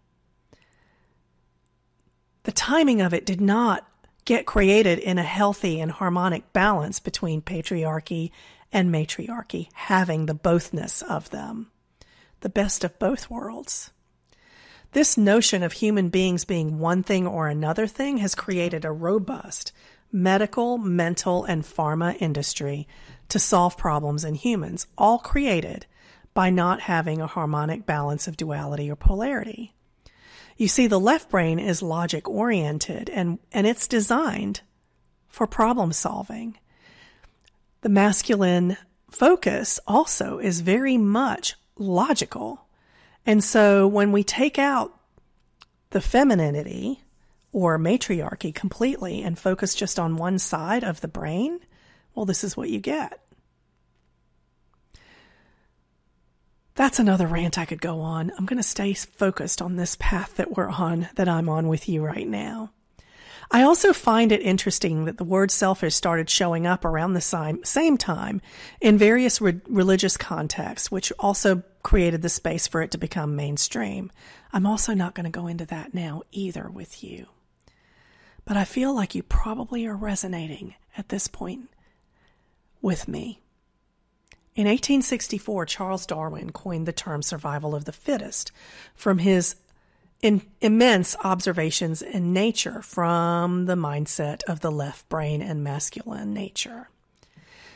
the 2.45 2.53
timing 2.53 3.01
of 3.01 3.13
it 3.13 3.27
did 3.27 3.41
not 3.41 3.87
get 4.25 4.47
created 4.47 4.99
in 4.99 5.19
a 5.19 5.23
healthy 5.23 5.81
and 5.81 5.91
harmonic 5.91 6.53
balance 6.53 7.01
between 7.01 7.43
patriarchy 7.43 8.31
and 8.73 8.91
matriarchy, 8.91 9.69
having 9.75 10.27
the 10.27 10.35
bothness 10.35 11.03
of 11.03 11.31
them, 11.31 11.71
the 12.41 12.49
best 12.49 12.85
of 12.85 12.99
both 12.99 13.31
worlds. 13.31 13.91
This 14.93 15.17
notion 15.17 15.63
of 15.63 15.75
human 15.75 16.09
beings 16.09 16.45
being 16.45 16.79
one 16.79 17.03
thing 17.03 17.27
or 17.27 17.49
another 17.49 17.87
thing 17.87 18.19
has 18.19 18.35
created 18.35 18.85
a 18.85 18.93
robust 18.93 19.73
medical, 20.13 20.77
mental, 20.77 21.45
and 21.45 21.63
pharma 21.63 22.17
industry 22.21 22.89
to 23.29 23.39
solve 23.39 23.77
problems 23.77 24.25
in 24.25 24.35
humans, 24.35 24.89
all 24.99 25.19
created 25.19 25.87
by 26.35 26.51
not 26.51 26.81
having 26.81 27.21
a 27.21 27.29
harmonic 27.29 27.87
balance 27.87 28.27
of 28.27 28.37
duality 28.37 28.91
or 28.91 28.97
polarity. 28.97 29.73
You 30.61 30.69
see, 30.69 30.89
the 30.89 31.01
left 31.01 31.31
brain 31.31 31.59
is 31.59 31.81
logic 31.81 32.29
oriented 32.29 33.09
and, 33.09 33.39
and 33.51 33.67
it's 33.67 33.89
designed 33.89 34.61
for 35.27 35.47
problem 35.47 35.91
solving. 35.91 36.59
The 37.81 37.89
masculine 37.89 38.77
focus 39.11 39.81
also 39.87 40.39
is 40.39 40.61
very 40.61 40.99
much 40.99 41.55
logical. 41.79 42.67
And 43.25 43.43
so 43.43 43.89
when 43.89 44.13
we 44.13 44.23
take 44.23 44.59
out 44.59 44.93
the 45.93 46.03
femininity 46.03 47.05
or 47.53 47.79
matriarchy 47.79 48.53
completely 48.53 49.23
and 49.23 49.39
focus 49.39 49.75
just 49.75 49.99
on 49.99 50.19
one 50.19 50.39
side 50.39 50.85
of 50.85 51.01
the 51.01 51.09
brain, 51.09 51.61
well, 52.15 52.27
this 52.27 52.45
is 52.45 52.55
what 52.55 52.69
you 52.69 52.81
get. 52.81 53.19
That's 56.81 56.99
another 56.99 57.27
rant 57.27 57.59
I 57.59 57.67
could 57.67 57.83
go 57.83 58.01
on. 58.01 58.33
I'm 58.39 58.47
going 58.47 58.57
to 58.57 58.63
stay 58.63 58.95
focused 58.95 59.61
on 59.61 59.77
this 59.77 59.99
path 60.01 60.37
that 60.37 60.57
we're 60.57 60.71
on, 60.71 61.11
that 61.17 61.29
I'm 61.29 61.47
on 61.47 61.69
with 61.69 61.91
you 61.91 62.03
right 62.03 62.27
now. 62.27 62.71
I 63.51 63.65
also 63.65 63.93
find 63.93 64.33
it 64.33 64.41
interesting 64.41 65.05
that 65.05 65.19
the 65.19 65.25
word 65.25 65.51
selfish 65.51 65.95
started 65.95 66.31
showing 66.31 66.67
up 66.67 66.87
around 66.87 67.13
the 67.13 67.59
same 67.65 67.99
time 67.99 68.41
in 68.81 68.97
various 68.97 69.43
re- 69.43 69.61
religious 69.69 70.17
contexts, 70.17 70.91
which 70.91 71.13
also 71.19 71.63
created 71.83 72.23
the 72.23 72.31
space 72.31 72.67
for 72.67 72.81
it 72.81 72.93
to 72.93 72.97
become 72.97 73.37
mainstream. 73.37 74.11
I'm 74.51 74.65
also 74.65 74.95
not 74.95 75.15
going 75.15 75.31
to 75.31 75.31
go 75.31 75.49
into 75.49 75.67
that 75.67 75.93
now 75.93 76.23
either 76.33 76.71
with 76.71 77.05
you. 77.05 77.27
But 78.47 78.57
I 78.57 78.65
feel 78.65 78.95
like 78.95 79.15
you 79.15 79.23
probably 79.23 79.85
are 79.85 79.95
resonating 79.95 80.77
at 80.97 81.11
this 81.11 81.29
point 81.29 81.69
with 82.81 83.07
me. 83.07 83.43
In 84.57 84.67
1864, 84.67 85.67
Charles 85.67 86.07
Darwin 86.07 86.51
coined 86.51 86.87
the 86.87 86.93
term 86.93 87.23
survival 87.23 87.75
of 87.75 87.85
the 87.85 87.93
fittest 87.93 88.51
from 88.95 89.19
his 89.19 89.57
in 90.23 90.43
immense 90.61 91.17
observations 91.25 92.03
in 92.03 92.33
nature 92.33 92.83
from 92.83 93.65
the 93.67 93.75
mindset 93.75 94.43
of 94.45 94.61
the 94.61 94.71
left 94.71 95.09
brain 95.09 95.41
and 95.41 95.65
masculine 95.65 96.35
nature. 96.35 96.91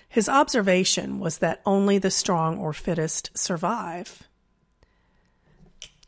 His 0.08 0.28
observation 0.28 1.18
was 1.18 1.38
that 1.38 1.62
only 1.64 1.98
the 1.98 2.10
strong 2.10 2.58
or 2.58 2.72
fittest 2.72 3.30
survive. 3.36 4.24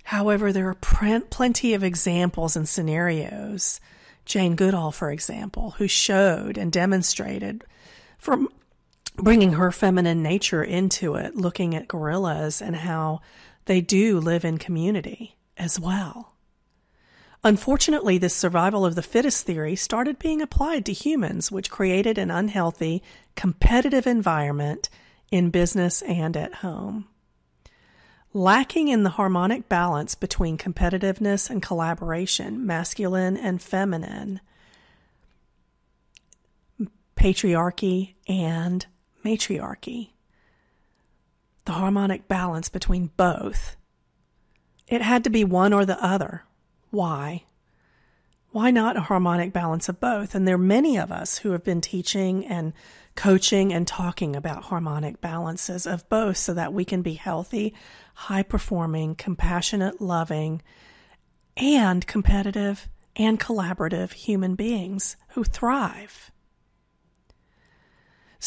However, 0.04 0.52
there 0.52 0.68
are 0.68 1.20
plenty 1.30 1.74
of 1.74 1.82
examples 1.82 2.54
and 2.54 2.68
scenarios. 2.68 3.80
Jane 4.24 4.54
Goodall, 4.54 4.92
for 4.92 5.10
example, 5.10 5.72
who 5.78 5.88
showed 5.88 6.58
and 6.58 6.70
demonstrated 6.70 7.64
from 8.18 8.48
bringing 9.16 9.52
her 9.52 9.72
feminine 9.72 10.22
nature 10.22 10.62
into 10.62 11.14
it, 11.14 11.34
looking 11.34 11.74
at 11.74 11.88
gorillas 11.88 12.60
and 12.60 12.76
how 12.76 13.20
they 13.64 13.80
do 13.80 14.20
live 14.20 14.44
in 14.44 14.58
community 14.58 15.36
as 15.56 15.80
well. 15.80 16.34
Unfortunately, 17.44 18.18
this 18.18 18.34
survival 18.34 18.84
of 18.84 18.94
the 18.94 19.02
fittest 19.02 19.46
theory 19.46 19.76
started 19.76 20.18
being 20.18 20.42
applied 20.42 20.84
to 20.86 20.92
humans, 20.92 21.52
which 21.52 21.70
created 21.70 22.18
an 22.18 22.30
unhealthy, 22.30 23.02
competitive 23.36 24.06
environment 24.06 24.88
in 25.30 25.50
business 25.50 26.02
and 26.02 26.36
at 26.36 26.54
home. 26.54 27.06
Lacking 28.32 28.88
in 28.88 29.02
the 29.02 29.10
harmonic 29.10 29.68
balance 29.68 30.14
between 30.14 30.58
competitiveness 30.58 31.48
and 31.48 31.62
collaboration, 31.62 32.66
masculine 32.66 33.36
and 33.36 33.62
feminine, 33.62 34.40
patriarchy 37.16 38.14
and 38.28 38.86
matriarchy, 39.26 40.14
the 41.64 41.72
harmonic 41.72 42.28
balance 42.28 42.68
between 42.68 43.10
both 43.16 43.76
it 44.86 45.02
had 45.02 45.24
to 45.24 45.30
be 45.30 45.42
one 45.42 45.72
or 45.72 45.84
the 45.84 46.02
other. 46.02 46.44
Why? 46.90 47.44
Why 48.50 48.70
not 48.70 48.96
a 48.96 49.00
harmonic 49.00 49.52
balance 49.52 49.88
of 49.88 49.98
both? 49.98 50.34
And 50.34 50.46
there 50.46 50.54
are 50.54 50.58
many 50.58 50.96
of 50.96 51.10
us 51.10 51.38
who 51.38 51.50
have 51.50 51.64
been 51.64 51.80
teaching 51.80 52.46
and 52.46 52.72
coaching 53.16 53.72
and 53.72 53.86
talking 53.86 54.36
about 54.36 54.64
harmonic 54.64 55.20
balances 55.20 55.86
of 55.86 56.08
both 56.08 56.36
so 56.36 56.54
that 56.54 56.72
we 56.72 56.84
can 56.84 57.02
be 57.02 57.14
healthy, 57.14 57.74
high 58.14 58.44
performing, 58.44 59.16
compassionate, 59.16 60.00
loving, 60.00 60.62
and 61.56 62.06
competitive 62.06 62.88
and 63.16 63.40
collaborative 63.40 64.12
human 64.12 64.54
beings 64.54 65.16
who 65.30 65.42
thrive. 65.42 66.30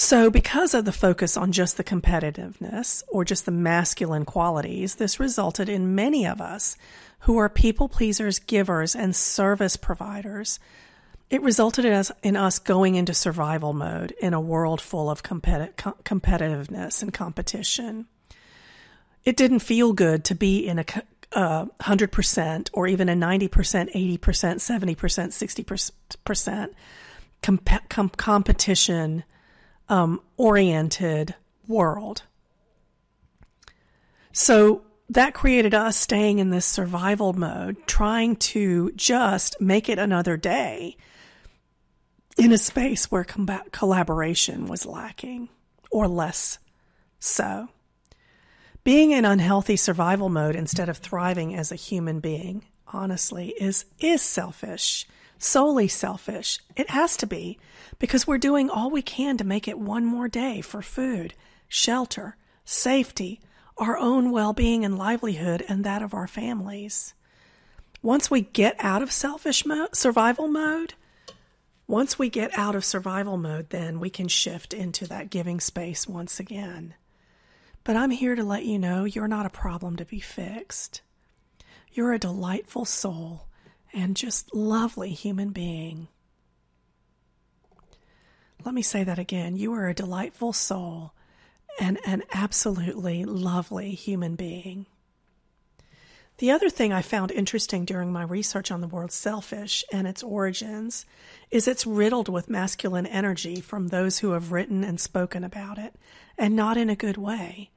So, 0.02 0.30
because 0.30 0.74
of 0.74 0.86
the 0.86 0.94
focus 0.94 1.36
on 1.36 1.52
just 1.52 1.76
the 1.76 1.84
competitiveness 1.84 3.04
or 3.10 3.26
just 3.26 3.44
the 3.44 3.52
masculine 3.52 4.24
qualities, 4.24 4.96
this 4.96 5.20
resulted 5.20 5.68
in 5.68 5.94
many 5.94 6.26
of 6.26 6.40
us 6.40 6.78
who 7.20 7.38
are 7.38 7.50
people 7.50 7.90
pleasers, 7.90 8.40
givers, 8.40 8.96
and 8.96 9.14
service 9.14 9.76
providers. 9.76 10.58
It 11.30 11.42
resulted 11.42 11.84
in 11.84 11.92
us, 11.92 12.14
in 12.24 12.38
us 12.38 12.60
going 12.60 12.96
into 12.96 13.14
survival 13.14 13.74
mode 13.74 14.14
in 14.22 14.34
a 14.34 14.40
world 14.40 14.80
full 14.80 15.10
of 15.10 15.22
competi- 15.22 15.74
competitiveness 15.76 17.02
and 17.02 17.14
competition. 17.14 18.06
It 19.26 19.36
didn't 19.36 19.60
feel 19.60 19.92
good 19.92 20.24
to 20.24 20.34
be 20.34 20.66
in 20.66 20.80
a 20.80 20.86
uh, 21.34 21.66
100% 21.82 22.70
or 22.72 22.88
even 22.88 23.10
a 23.10 23.16
90%, 23.16 23.50
80%, 23.50 24.18
70%, 24.18 24.96
60% 26.16 26.70
comp- 27.42 27.90
com- 27.90 28.10
competition 28.16 29.26
um, 29.90 30.22
oriented 30.38 31.36
world. 31.68 32.24
So 34.32 34.84
that 35.10 35.34
created 35.34 35.74
us 35.74 35.98
staying 35.98 36.40
in 36.40 36.52
this 36.52 36.66
survival 36.66 37.34
mode, 37.34 37.76
trying 37.88 38.36
to 38.38 38.92
just 38.96 39.60
make 39.60 39.90
it 39.90 39.98
another 39.98 40.38
day 40.38 40.96
in 42.38 42.54
a 42.54 42.58
space 42.58 43.12
where 43.12 43.26
collaboration 43.26 44.68
was 44.68 44.86
lacking 44.86 45.50
or 45.92 46.08
less 46.08 46.60
so. 47.20 47.70
Being 48.84 49.12
in 49.12 49.26
unhealthy 49.26 49.76
survival 49.76 50.30
mode 50.30 50.56
instead 50.56 50.90
of 50.90 50.98
thriving 50.98 51.54
as 51.54 51.72
a 51.72 51.76
human 51.76 52.20
being, 52.20 52.66
honestly, 52.88 53.50
is, 53.60 53.86
is 54.00 54.22
selfish 54.22 55.06
solely 55.40 55.88
selfish. 55.88 56.60
It 56.76 56.92
has 56.92 57.18
to 57.18 57.26
be 57.26 57.58
because 57.98 58.28
we're 58.28 58.38
doing 58.38 58.70
all 58.70 58.92
we 58.92 59.02
can 59.02 59.38
to 59.38 59.44
make 59.44 59.68
it 59.68 59.80
one 59.80 60.06
more 60.06 60.28
day 60.28 60.62
for 60.62 60.82
food, 60.82 61.34
shelter, 61.68 62.38
safety, 62.66 63.40
our 63.78 63.98
own 63.98 64.32
well 64.32 64.54
being 64.54 64.86
and 64.86 64.98
livelihood, 64.98 65.66
and 65.68 65.84
that 65.84 66.02
of 66.02 66.14
our 66.14 66.28
families. 66.28 67.14
Once 68.02 68.30
we 68.30 68.42
get 68.42 68.76
out 68.80 69.02
of 69.02 69.12
selfish 69.12 69.64
survival 69.94 70.48
mode, 70.48 70.94
once 71.88 72.20
we 72.20 72.30
get 72.30 72.56
out 72.58 72.76
of 72.76 72.86
survival 72.86 73.36
mode, 73.36 73.70
then 73.72 74.00
we 74.00 74.10
can 74.10 74.28
shift 74.28 74.74
into 74.74 75.08
that 75.08 75.30
giving 75.30 75.60
space 75.60 76.08
once 76.08 76.40
again. 76.40 76.94
But 77.84 77.96
I'm 77.96 78.12
here 78.12 78.36
to 78.36 78.44
let 78.44 78.66
you 78.66 78.78
know 78.78 79.06
you're 79.06 79.28
not 79.28 79.46
a 79.46 79.50
problem 79.50 79.96
to 79.96 80.06
be 80.06 80.20
fixed. 80.20 81.02
You're 81.92 82.14
a 82.14 82.20
delightful 82.20 82.86
soul 82.86 83.49
and 83.94 84.16
just 84.16 84.54
lovely 84.54 85.12
human 85.12 85.50
being. 85.50 86.08
Let 88.66 88.74
me 88.74 88.82
say 88.82 89.04
that 89.04 89.20
again. 89.20 89.56
You 89.56 89.74
are 89.74 89.88
a 89.88 89.94
delightful 89.94 90.54
soul 90.54 91.14
and 91.80 91.98
an 92.06 92.24
absolutely 92.34 93.24
lovely 93.24 93.92
human 93.92 94.36
being. 94.36 94.86
The 96.40 96.52
other 96.52 96.70
thing 96.70 96.94
I 96.94 97.02
found 97.02 97.32
interesting 97.32 97.84
during 97.84 98.14
my 98.14 98.24
research 98.24 98.72
on 98.72 98.80
the 98.80 98.88
word 98.88 99.12
selfish 99.12 99.84
and 99.92 100.08
its 100.08 100.24
origins 100.24 101.06
is 101.52 101.68
it's 101.68 101.86
riddled 101.86 102.30
with 102.30 102.50
masculine 102.50 103.06
energy 103.06 103.60
from 103.60 103.88
those 103.88 104.20
who 104.20 104.32
have 104.32 104.52
written 104.52 104.84
and 104.84 105.00
spoken 105.00 105.44
about 105.44 105.78
it, 105.78 105.96
and 106.38 106.56
not 106.56 106.78
in 106.78 106.90
a 106.90 106.96
good 106.96 107.18
way 107.18 107.72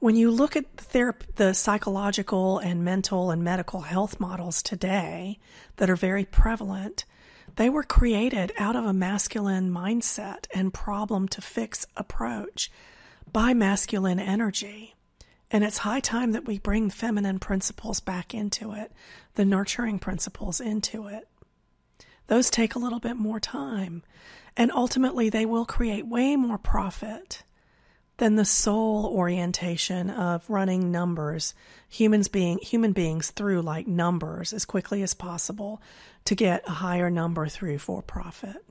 when 0.00 0.16
you 0.16 0.30
look 0.30 0.56
at 0.56 0.78
the, 0.78 0.82
therapy, 0.82 1.26
the 1.36 1.54
psychological 1.54 2.58
and 2.58 2.84
mental 2.84 3.30
and 3.30 3.44
medical 3.44 3.82
health 3.82 4.18
models 4.18 4.62
today 4.62 5.38
that 5.76 5.90
are 5.90 5.96
very 5.96 6.24
prevalent, 6.24 7.04
they 7.56 7.68
were 7.68 7.82
created 7.82 8.50
out 8.58 8.76
of 8.76 8.86
a 8.86 8.94
masculine 8.94 9.70
mindset 9.70 10.46
and 10.54 10.72
problem 10.72 11.28
to 11.28 11.42
fix 11.42 11.86
approach 11.96 12.72
by 13.30 13.52
masculine 13.52 14.18
energy. 14.18 14.94
And 15.50 15.64
it's 15.64 15.78
high 15.78 16.00
time 16.00 16.32
that 16.32 16.46
we 16.46 16.58
bring 16.58 16.88
feminine 16.88 17.38
principles 17.38 18.00
back 18.00 18.32
into 18.32 18.72
it, 18.72 18.92
the 19.34 19.44
nurturing 19.44 19.98
principles 19.98 20.60
into 20.60 21.08
it. 21.08 21.28
Those 22.28 22.48
take 22.48 22.74
a 22.74 22.78
little 22.78 23.00
bit 23.00 23.16
more 23.16 23.40
time, 23.40 24.02
and 24.56 24.72
ultimately 24.72 25.28
they 25.28 25.44
will 25.44 25.66
create 25.66 26.06
way 26.06 26.36
more 26.36 26.58
profit 26.58 27.42
than 28.20 28.36
the 28.36 28.44
sole 28.44 29.06
orientation 29.06 30.10
of 30.10 30.48
running 30.50 30.92
numbers, 30.92 31.54
humans 31.88 32.28
being 32.28 32.58
human 32.58 32.92
beings 32.92 33.30
through 33.30 33.62
like 33.62 33.86
numbers 33.86 34.52
as 34.52 34.66
quickly 34.66 35.02
as 35.02 35.14
possible 35.14 35.80
to 36.26 36.34
get 36.34 36.62
a 36.68 36.72
higher 36.72 37.08
number 37.08 37.48
through 37.48 37.78
for 37.78 38.02
profit. 38.02 38.62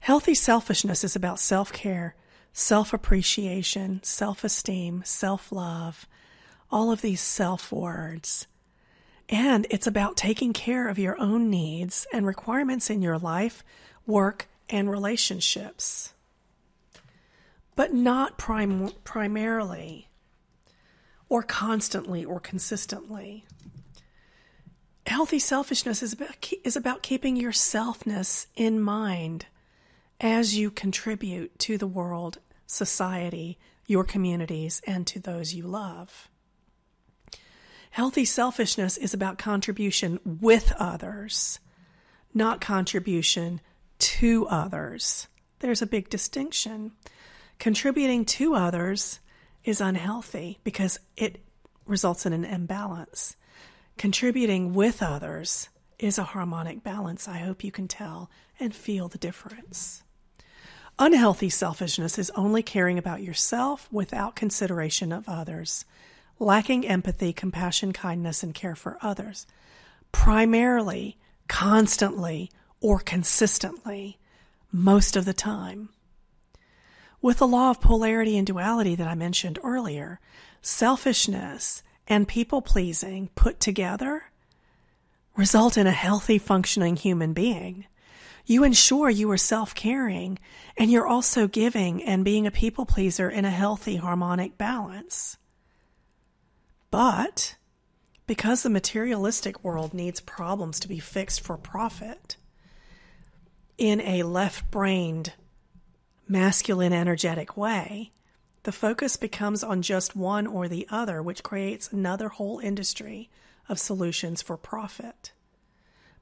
Healthy 0.00 0.34
selfishness 0.34 1.04
is 1.04 1.14
about 1.14 1.38
self-care, 1.38 2.16
self-appreciation, 2.52 4.02
self-esteem, 4.02 5.02
self-love, 5.04 6.08
all 6.72 6.90
of 6.90 7.02
these 7.02 7.20
self 7.20 7.70
words. 7.70 8.48
And 9.28 9.64
it's 9.70 9.86
about 9.86 10.16
taking 10.16 10.52
care 10.52 10.88
of 10.88 10.98
your 10.98 11.16
own 11.20 11.50
needs 11.50 12.04
and 12.12 12.26
requirements 12.26 12.90
in 12.90 13.00
your 13.00 13.16
life, 13.16 13.62
work, 14.08 14.48
and 14.68 14.90
relationships, 14.90 16.13
but 17.76 17.92
not 17.92 18.38
prim- 18.38 18.92
primarily 19.04 20.08
or 21.28 21.42
constantly 21.42 22.24
or 22.24 22.40
consistently. 22.40 23.44
Healthy 25.06 25.38
selfishness 25.38 26.02
is 26.02 26.12
about, 26.12 26.52
is 26.64 26.76
about 26.76 27.02
keeping 27.02 27.36
your 27.36 27.52
selfness 27.52 28.46
in 28.56 28.80
mind 28.80 29.46
as 30.20 30.56
you 30.56 30.70
contribute 30.70 31.58
to 31.58 31.76
the 31.76 31.86
world, 31.86 32.38
society, 32.66 33.58
your 33.86 34.04
communities, 34.04 34.80
and 34.86 35.06
to 35.06 35.20
those 35.20 35.52
you 35.54 35.66
love. 35.66 36.28
Healthy 37.90 38.24
selfishness 38.24 38.96
is 38.96 39.14
about 39.14 39.38
contribution 39.38 40.18
with 40.24 40.72
others, 40.78 41.60
not 42.32 42.60
contribution 42.60 43.60
to 43.98 44.46
others. 44.48 45.28
There's 45.60 45.82
a 45.82 45.86
big 45.86 46.10
distinction. 46.10 46.92
Contributing 47.58 48.24
to 48.24 48.54
others 48.54 49.20
is 49.64 49.80
unhealthy 49.80 50.58
because 50.64 50.98
it 51.16 51.40
results 51.86 52.26
in 52.26 52.32
an 52.32 52.44
imbalance. 52.44 53.36
Contributing 53.96 54.74
with 54.74 55.02
others 55.02 55.68
is 55.98 56.18
a 56.18 56.24
harmonic 56.24 56.82
balance. 56.82 57.28
I 57.28 57.38
hope 57.38 57.64
you 57.64 57.70
can 57.72 57.88
tell 57.88 58.30
and 58.58 58.74
feel 58.74 59.08
the 59.08 59.18
difference. 59.18 60.02
Unhealthy 60.98 61.48
selfishness 61.48 62.18
is 62.18 62.30
only 62.36 62.62
caring 62.62 62.98
about 62.98 63.22
yourself 63.22 63.88
without 63.90 64.36
consideration 64.36 65.12
of 65.12 65.28
others, 65.28 65.84
lacking 66.38 66.86
empathy, 66.86 67.32
compassion, 67.32 67.92
kindness, 67.92 68.42
and 68.42 68.54
care 68.54 68.76
for 68.76 68.98
others, 69.02 69.46
primarily, 70.12 71.16
constantly, 71.48 72.50
or 72.80 73.00
consistently, 73.00 74.18
most 74.70 75.16
of 75.16 75.24
the 75.24 75.32
time. 75.32 75.88
With 77.24 77.38
the 77.38 77.48
law 77.48 77.70
of 77.70 77.80
polarity 77.80 78.36
and 78.36 78.46
duality 78.46 78.94
that 78.96 79.08
I 79.08 79.14
mentioned 79.14 79.58
earlier, 79.64 80.20
selfishness 80.60 81.82
and 82.06 82.28
people 82.28 82.60
pleasing 82.60 83.30
put 83.34 83.60
together 83.60 84.24
result 85.34 85.78
in 85.78 85.86
a 85.86 85.90
healthy, 85.90 86.36
functioning 86.36 86.96
human 86.96 87.32
being. 87.32 87.86
You 88.44 88.62
ensure 88.62 89.08
you 89.08 89.30
are 89.30 89.38
self 89.38 89.74
caring 89.74 90.38
and 90.76 90.90
you're 90.90 91.06
also 91.06 91.48
giving 91.48 92.02
and 92.04 92.26
being 92.26 92.46
a 92.46 92.50
people 92.50 92.84
pleaser 92.84 93.30
in 93.30 93.46
a 93.46 93.50
healthy, 93.50 93.96
harmonic 93.96 94.58
balance. 94.58 95.38
But 96.90 97.56
because 98.26 98.62
the 98.62 98.68
materialistic 98.68 99.64
world 99.64 99.94
needs 99.94 100.20
problems 100.20 100.78
to 100.80 100.88
be 100.88 100.98
fixed 100.98 101.40
for 101.40 101.56
profit, 101.56 102.36
in 103.78 104.02
a 104.02 104.24
left 104.24 104.70
brained, 104.70 105.32
masculine, 106.28 106.92
energetic 106.92 107.56
way, 107.56 108.12
the 108.64 108.72
focus 108.72 109.16
becomes 109.16 109.62
on 109.62 109.82
just 109.82 110.16
one 110.16 110.46
or 110.46 110.68
the 110.68 110.86
other, 110.90 111.22
which 111.22 111.42
creates 111.42 111.92
another 111.92 112.28
whole 112.30 112.58
industry 112.58 113.30
of 113.68 113.78
solutions 113.78 114.42
for 114.42 114.56
profit. 114.56 115.32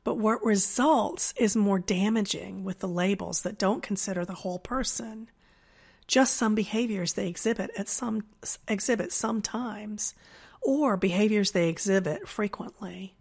But 0.05 0.17
what 0.19 0.45
results 0.45 1.33
is 1.37 1.55
more 1.55 1.79
damaging 1.79 2.65
with 2.65 2.81
the 2.81 2.89
labels 2.89 3.43
that 3.43 3.59
don't 3.59 3.83
consider 3.83 4.25
the 4.25 4.35
whole 4.35 4.59
person. 4.59 5.31
Just 6.09 6.35
some 6.35 6.57
behaviors 6.57 7.13
they 7.13 7.29
exhibit 7.29 7.71
at 7.79 7.89
some 7.89 8.25
exhibit 8.67 9.13
sometimes, 9.13 10.15
or 10.61 10.97
behaviors 10.97 11.53
they 11.53 11.69
exhibit 11.69 12.29
frequently. 12.29 13.15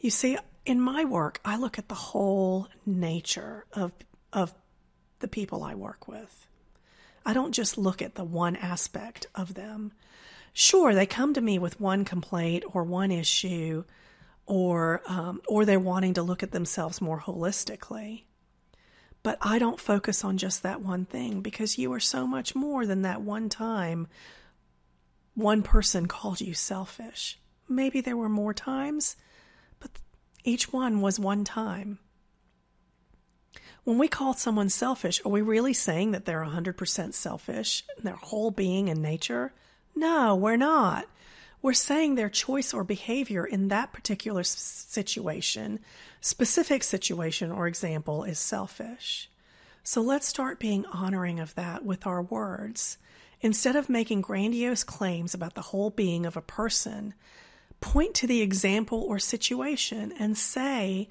You 0.00 0.10
see, 0.10 0.38
in 0.64 0.80
my 0.80 1.04
work, 1.04 1.40
I 1.44 1.58
look 1.58 1.78
at 1.78 1.88
the 1.88 1.94
whole 1.94 2.68
nature 2.86 3.66
of 3.74 3.92
of 4.32 4.54
the 5.20 5.28
people 5.28 5.62
I 5.62 5.74
work 5.74 6.08
with. 6.08 6.46
I 7.24 7.32
don't 7.34 7.52
just 7.52 7.76
look 7.76 8.00
at 8.00 8.14
the 8.14 8.24
one 8.24 8.56
aspect 8.56 9.26
of 9.34 9.54
them. 9.54 9.92
Sure, 10.52 10.94
they 10.94 11.06
come 11.06 11.34
to 11.34 11.40
me 11.40 11.58
with 11.58 11.80
one 11.80 12.04
complaint 12.04 12.64
or 12.72 12.84
one 12.84 13.10
issue, 13.10 13.84
or 14.46 15.02
um, 15.06 15.40
or 15.46 15.64
they're 15.64 15.78
wanting 15.78 16.14
to 16.14 16.22
look 16.22 16.42
at 16.42 16.52
themselves 16.52 17.00
more 17.00 17.20
holistically. 17.20 18.22
But 19.22 19.38
I 19.42 19.58
don't 19.58 19.80
focus 19.80 20.24
on 20.24 20.38
just 20.38 20.62
that 20.62 20.80
one 20.80 21.04
thing 21.04 21.42
because 21.42 21.76
you 21.76 21.92
are 21.92 22.00
so 22.00 22.26
much 22.26 22.54
more 22.54 22.86
than 22.86 23.02
that 23.02 23.20
one 23.20 23.48
time 23.48 24.08
one 25.34 25.62
person 25.62 26.08
called 26.08 26.40
you 26.40 26.52
selfish. 26.52 27.38
Maybe 27.68 28.00
there 28.00 28.16
were 28.16 28.28
more 28.28 28.52
times, 28.52 29.14
but 29.78 29.90
each 30.42 30.72
one 30.72 31.00
was 31.00 31.20
one 31.20 31.44
time. 31.44 32.00
When 33.88 33.96
we 33.96 34.08
call 34.08 34.34
someone 34.34 34.68
selfish, 34.68 35.22
are 35.24 35.30
we 35.30 35.40
really 35.40 35.72
saying 35.72 36.10
that 36.10 36.26
they're 36.26 36.44
100% 36.44 37.14
selfish 37.14 37.86
their 37.96 38.16
whole 38.16 38.50
being 38.50 38.90
and 38.90 39.00
nature? 39.00 39.54
No, 39.96 40.36
we're 40.36 40.56
not. 40.58 41.06
We're 41.62 41.72
saying 41.72 42.14
their 42.14 42.28
choice 42.28 42.74
or 42.74 42.84
behavior 42.84 43.46
in 43.46 43.68
that 43.68 43.94
particular 43.94 44.42
situation, 44.44 45.80
specific 46.20 46.82
situation 46.82 47.50
or 47.50 47.66
example, 47.66 48.24
is 48.24 48.38
selfish. 48.38 49.30
So 49.82 50.02
let's 50.02 50.28
start 50.28 50.60
being 50.60 50.84
honoring 50.92 51.40
of 51.40 51.54
that 51.54 51.82
with 51.82 52.06
our 52.06 52.20
words. 52.20 52.98
Instead 53.40 53.74
of 53.74 53.88
making 53.88 54.20
grandiose 54.20 54.84
claims 54.84 55.32
about 55.32 55.54
the 55.54 55.62
whole 55.62 55.88
being 55.88 56.26
of 56.26 56.36
a 56.36 56.42
person, 56.42 57.14
point 57.80 58.12
to 58.16 58.26
the 58.26 58.42
example 58.42 59.00
or 59.00 59.18
situation 59.18 60.12
and 60.20 60.36
say, 60.36 61.08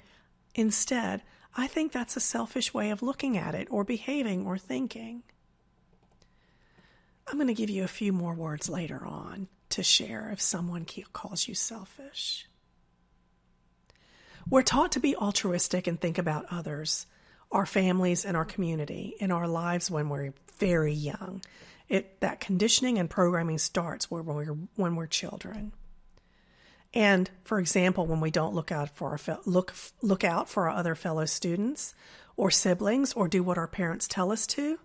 instead, 0.54 1.24
I 1.58 1.66
think 1.66 1.90
that's 1.90 2.16
a 2.16 2.20
selfish 2.20 2.72
way 2.72 2.90
of 2.90 3.02
looking 3.02 3.36
at 3.36 3.56
it, 3.56 3.66
or 3.68 3.82
behaving, 3.82 4.46
or 4.46 4.56
thinking. 4.58 5.24
I'm 7.26 7.34
going 7.34 7.48
to 7.48 7.54
give 7.54 7.68
you 7.68 7.82
a 7.82 7.88
few 7.88 8.12
more 8.12 8.32
words 8.32 8.68
later 8.68 9.04
on 9.04 9.48
to 9.70 9.82
share 9.82 10.30
if 10.32 10.40
someone 10.40 10.86
calls 11.12 11.48
you 11.48 11.56
selfish. 11.56 12.46
We're 14.48 14.62
taught 14.62 14.92
to 14.92 15.00
be 15.00 15.16
altruistic 15.16 15.88
and 15.88 16.00
think 16.00 16.16
about 16.16 16.46
others, 16.48 17.06
our 17.50 17.66
families, 17.66 18.24
and 18.24 18.36
our 18.36 18.44
community 18.44 19.16
in 19.18 19.32
our 19.32 19.48
lives 19.48 19.90
when 19.90 20.08
we're 20.08 20.34
very 20.58 20.94
young. 20.94 21.42
It, 21.88 22.20
that 22.20 22.38
conditioning 22.38 22.98
and 22.98 23.10
programming 23.10 23.58
starts 23.58 24.08
when 24.08 24.26
we're, 24.26 24.56
when 24.76 24.94
we're 24.94 25.08
children. 25.08 25.72
And 26.94 27.30
for 27.44 27.58
example, 27.58 28.06
when 28.06 28.20
we 28.20 28.30
don't 28.30 28.54
look 28.54 28.72
out 28.72 28.90
for 28.96 29.10
our 29.10 29.38
look 29.44 29.74
look 30.00 30.24
out 30.24 30.48
for 30.48 30.68
our 30.68 30.76
other 30.76 30.94
fellow 30.94 31.26
students 31.26 31.94
or 32.36 32.50
siblings 32.50 33.12
or 33.12 33.28
do 33.28 33.42
what 33.42 33.58
our 33.58 33.68
parents 33.68 34.08
tell 34.08 34.32
us 34.32 34.46
to, 34.48 34.78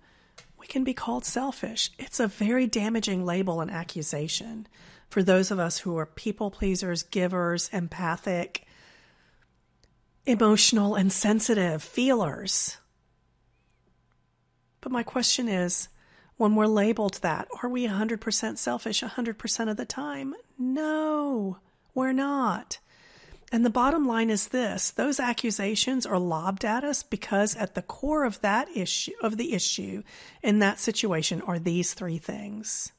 we 0.59 0.67
can 0.67 0.83
be 0.83 0.93
called 0.93 1.25
selfish. 1.25 1.91
It's 1.97 2.19
a 2.19 2.27
very 2.27 2.67
damaging 2.67 3.25
label 3.25 3.61
and 3.61 3.71
accusation 3.71 4.67
for 5.09 5.23
those 5.23 5.51
of 5.51 5.59
us 5.59 5.79
who 5.79 5.97
are 5.97 6.05
people 6.05 6.51
pleasers, 6.51 7.03
givers, 7.03 7.69
empathic, 7.71 8.65
emotional 10.25 10.95
and 10.95 11.11
sensitive 11.11 11.83
feelers. 11.83 12.77
But 14.81 14.91
my 14.91 15.03
question 15.03 15.47
is, 15.47 15.87
when 16.37 16.55
we're 16.55 16.67
labeled 16.67 17.19
that, 17.21 17.47
are 17.61 17.69
we 17.69 17.87
100% 17.87 18.57
selfish 18.57 19.03
100% 19.03 19.69
of 19.69 19.77
the 19.77 19.85
time? 19.85 20.33
No. 20.57 21.59
We're 21.93 22.13
not. 22.13 22.79
And 23.51 23.63
the 23.63 23.69
bottom 23.69 24.07
line 24.07 24.31
is 24.31 24.47
this 24.47 24.89
those 24.89 25.19
accusations 25.19 26.07
are 26.07 26.17
lobbed 26.17 26.65
at 26.65 26.83
us 26.83 27.03
because 27.03 27.55
at 27.55 27.75
the 27.75 27.83
core 27.83 28.23
of 28.23 28.41
that 28.41 28.67
issue 28.75 29.11
of 29.21 29.37
the 29.37 29.53
issue 29.53 30.01
in 30.41 30.57
that 30.59 30.79
situation 30.79 31.39
are 31.43 31.59
these 31.59 31.93
three 31.93 32.17
things. 32.17 32.91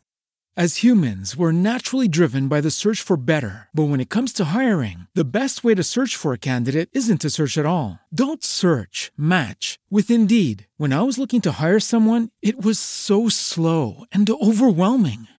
As 0.57 0.85
humans, 0.85 1.37
we're 1.37 1.51
naturally 1.51 2.07
driven 2.07 2.47
by 2.47 2.61
the 2.61 2.71
search 2.71 3.03
for 3.03 3.17
better. 3.17 3.69
But 3.75 3.89
when 3.89 3.99
it 3.99 4.09
comes 4.09 4.33
to 4.35 4.55
hiring, 4.55 5.09
the 5.13 5.25
best 5.25 5.65
way 5.65 5.75
to 5.75 5.83
search 5.83 6.15
for 6.15 6.33
a 6.33 6.39
candidate 6.39 6.91
isn't 6.93 7.23
to 7.23 7.31
search 7.31 7.59
at 7.59 7.67
all. 7.67 7.99
Don't 8.15 8.45
search, 8.45 9.11
match 9.19 9.81
with 9.91 10.13
Indeed. 10.13 10.69
When 10.77 10.93
I 10.93 11.03
was 11.03 11.19
looking 11.19 11.41
to 11.41 11.59
hire 11.61 11.81
someone, 11.81 12.29
it 12.41 12.65
was 12.65 12.79
so 12.79 13.29
slow 13.29 14.05
and 14.13 14.31
overwhelming. 14.31 15.27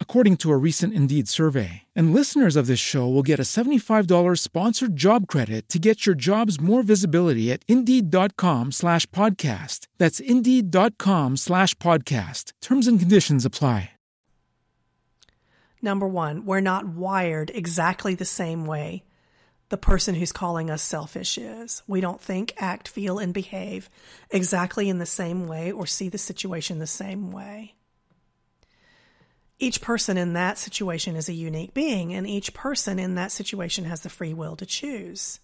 according 0.00 0.36
to 0.38 0.50
a 0.50 0.58
recent 0.58 0.92
Indeed 0.92 1.28
survey. 1.28 1.84
And 1.96 2.12
listeners 2.12 2.56
of 2.56 2.66
this 2.66 2.80
show 2.80 3.08
will 3.08 3.22
get 3.22 3.38
a 3.38 3.44
$75 3.44 4.38
sponsored 4.38 4.96
job 4.96 5.26
credit 5.26 5.68
to 5.70 5.78
get 5.78 6.04
your 6.04 6.14
jobs 6.14 6.60
more 6.60 6.82
visibility 6.82 7.50
at 7.50 7.62
Indeed.com 7.68 8.72
slash 8.72 9.06
podcast. 9.06 9.86
That's 9.96 10.20
Indeed.com 10.20 11.38
slash 11.38 11.74
podcast. 11.76 12.52
Terms 12.60 12.86
and 12.86 12.98
conditions 12.98 13.46
apply. 13.46 13.92
Number 15.82 16.06
one, 16.06 16.44
we're 16.44 16.60
not 16.60 16.86
wired 16.86 17.50
exactly 17.54 18.14
the 18.14 18.26
same 18.26 18.66
way 18.66 19.02
the 19.70 19.78
person 19.78 20.16
who's 20.16 20.32
calling 20.32 20.68
us 20.68 20.82
selfish 20.82 21.38
is. 21.38 21.82
We 21.86 22.00
don't 22.00 22.20
think, 22.20 22.52
act, 22.58 22.88
feel, 22.88 23.18
and 23.18 23.32
behave 23.32 23.88
exactly 24.28 24.88
in 24.88 24.98
the 24.98 25.06
same 25.06 25.46
way 25.46 25.72
or 25.72 25.86
see 25.86 26.08
the 26.08 26.18
situation 26.18 26.80
the 26.80 26.86
same 26.86 27.30
way. 27.30 27.76
Each 29.62 29.82
person 29.82 30.16
in 30.16 30.32
that 30.32 30.56
situation 30.56 31.16
is 31.16 31.28
a 31.28 31.34
unique 31.34 31.74
being, 31.74 32.14
and 32.14 32.26
each 32.26 32.54
person 32.54 32.98
in 32.98 33.14
that 33.16 33.30
situation 33.30 33.84
has 33.84 34.00
the 34.00 34.08
free 34.08 34.32
will 34.32 34.56
to 34.56 34.64
choose. 34.64 35.38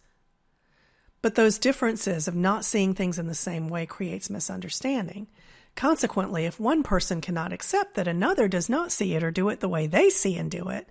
But 1.21 1.35
those 1.35 1.59
differences 1.59 2.27
of 2.27 2.35
not 2.35 2.65
seeing 2.65 2.95
things 2.95 3.19
in 3.19 3.27
the 3.27 3.35
same 3.35 3.69
way 3.69 3.85
creates 3.85 4.31
misunderstanding. 4.31 5.27
Consequently, 5.75 6.47
if 6.47 6.59
one 6.59 6.83
person 6.83 7.21
cannot 7.21 7.53
accept 7.53 7.95
that 7.95 8.09
another 8.09 8.49
does 8.49 8.71
not 8.71 8.91
see 8.91 9.15
it 9.15 9.23
or 9.23 9.31
do 9.31 9.51
it 9.51 9.61
the 9.61 9.69
way 9.69 9.87
they 9.87 10.09
see 10.09 10.37
and 10.37 10.51
do 10.51 10.71
it, 10.71 10.89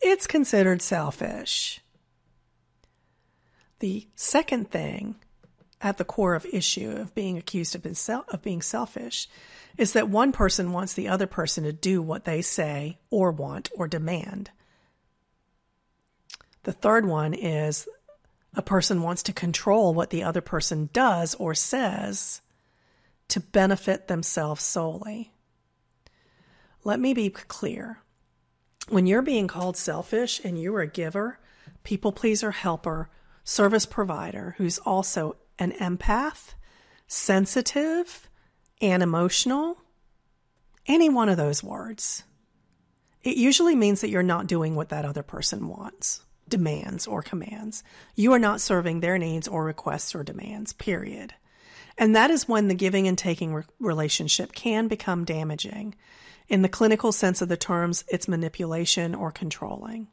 it's 0.00 0.28
considered 0.28 0.80
selfish. 0.80 1.80
The 3.80 4.06
second 4.14 4.70
thing 4.70 5.16
at 5.80 5.98
the 5.98 6.04
core 6.04 6.36
of 6.36 6.46
issue 6.52 6.92
of 6.92 7.14
being 7.16 7.36
accused 7.36 7.74
of, 7.74 8.42
being 8.42 8.62
selfish 8.62 9.28
is 9.76 9.92
that 9.92 10.08
one 10.08 10.32
person 10.32 10.72
wants 10.72 10.94
the 10.94 11.08
other 11.08 11.26
person 11.26 11.64
to 11.64 11.72
do 11.72 12.02
what 12.02 12.24
they 12.24 12.42
say 12.42 12.98
or 13.10 13.30
want 13.30 13.70
or 13.74 13.88
demand. 13.88 14.50
The 16.64 16.72
third 16.72 17.06
one 17.06 17.34
is 17.34 17.88
a 18.54 18.62
person 18.62 19.02
wants 19.02 19.22
to 19.24 19.32
control 19.32 19.94
what 19.94 20.10
the 20.10 20.22
other 20.22 20.40
person 20.40 20.90
does 20.92 21.34
or 21.36 21.54
says 21.54 22.40
to 23.28 23.40
benefit 23.40 24.08
themselves 24.08 24.62
solely. 24.62 25.32
Let 26.82 26.98
me 26.98 27.14
be 27.14 27.30
clear. 27.30 27.98
When 28.88 29.06
you're 29.06 29.22
being 29.22 29.46
called 29.46 29.76
selfish 29.76 30.40
and 30.42 30.60
you're 30.60 30.80
a 30.80 30.86
giver, 30.86 31.38
people 31.84 32.12
pleaser, 32.12 32.50
helper, 32.50 33.08
service 33.44 33.86
provider 33.86 34.54
who's 34.58 34.78
also 34.78 35.36
an 35.58 35.72
empath, 35.72 36.54
sensitive, 37.06 38.29
and 38.80 39.02
emotional, 39.02 39.78
any 40.86 41.08
one 41.08 41.28
of 41.28 41.36
those 41.36 41.62
words, 41.62 42.24
it 43.22 43.36
usually 43.36 43.76
means 43.76 44.00
that 44.00 44.08
you're 44.08 44.22
not 44.22 44.46
doing 44.46 44.74
what 44.74 44.88
that 44.88 45.04
other 45.04 45.22
person 45.22 45.68
wants, 45.68 46.22
demands, 46.48 47.06
or 47.06 47.22
commands. 47.22 47.84
You 48.14 48.32
are 48.32 48.38
not 48.38 48.60
serving 48.60 49.00
their 49.00 49.18
needs 49.18 49.46
or 49.46 49.64
requests 49.64 50.14
or 50.14 50.24
demands, 50.24 50.72
period. 50.72 51.34
And 51.98 52.16
that 52.16 52.30
is 52.30 52.48
when 52.48 52.68
the 52.68 52.74
giving 52.74 53.06
and 53.06 53.18
taking 53.18 53.52
re- 53.52 53.64
relationship 53.78 54.52
can 54.52 54.88
become 54.88 55.24
damaging. 55.24 55.94
In 56.48 56.62
the 56.62 56.68
clinical 56.68 57.12
sense 57.12 57.42
of 57.42 57.48
the 57.48 57.58
terms, 57.58 58.04
it's 58.08 58.26
manipulation 58.26 59.14
or 59.14 59.30
controlling. 59.30 60.08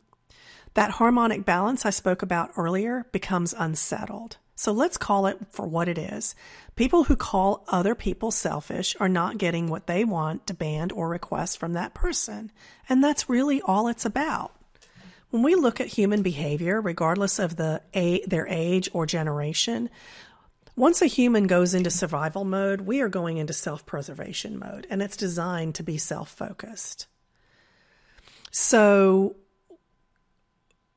That 0.73 0.91
harmonic 0.91 1.45
balance 1.45 1.86
I 1.86 1.91
spoke 1.91 2.21
about 2.21 2.51
earlier 2.58 3.08
becomes 3.12 3.53
unsettled. 3.58 4.38
So 4.58 4.72
let's 4.72 4.98
call 4.98 5.28
it 5.28 5.38
for 5.52 5.67
what 5.67 5.88
it 5.88 6.00
is. 6.00 6.34
People 6.76 7.04
who 7.04 7.15
call 7.15 7.63
other 7.67 7.93
people 7.93 8.32
selfish 8.32 8.96
are 9.00 9.08
not 9.08 9.38
getting 9.38 9.67
what 9.67 9.86
they 9.86 10.04
want, 10.04 10.48
demand, 10.48 10.91
or 10.91 11.08
request 11.08 11.60
from 11.60 11.74
that 11.74 11.93
person. 11.93 12.52
And 12.89 13.04
that's 13.04 13.30
really 13.30 13.62
all 13.62 13.88
it's 13.88 14.04
about. 14.04 14.52
When 15.30 15.43
we 15.43 15.54
look 15.54 15.80
at 15.80 15.88
human 15.88 16.24
behavior, 16.24 16.82
regardless 16.82 17.38
of 17.38 17.56
the 17.56 17.84
a, 17.93 18.26
their 18.26 18.48
age 18.48 18.89
or 18.93 19.06
generation, 19.06 19.91
once 20.76 21.04
a 21.04 21.08
human 21.08 21.46
goes 21.46 21.76
into 21.76 21.91
survival 21.91 22.43
mode, 22.43 22.82
we 22.82 23.02
are 23.02 23.10
going 23.10 23.38
into 23.38 23.54
self 23.54 23.86
preservation 23.86 24.58
mode, 24.58 24.88
and 24.89 25.04
it's 25.04 25.17
designed 25.17 25.76
to 25.76 25.84
be 25.84 26.00
self 26.00 26.30
focused. 26.30 27.06
So 28.50 29.36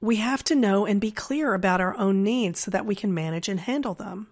we 0.00 0.16
have 0.16 0.42
to 0.44 0.54
know 0.54 0.86
and 0.86 1.00
be 1.00 1.10
clear 1.10 1.54
about 1.54 1.80
our 1.80 1.96
own 1.96 2.22
needs 2.22 2.60
so 2.60 2.70
that 2.70 2.86
we 2.86 2.94
can 2.94 3.12
manage 3.12 3.48
and 3.48 3.60
handle 3.60 3.94
them. 3.94 4.28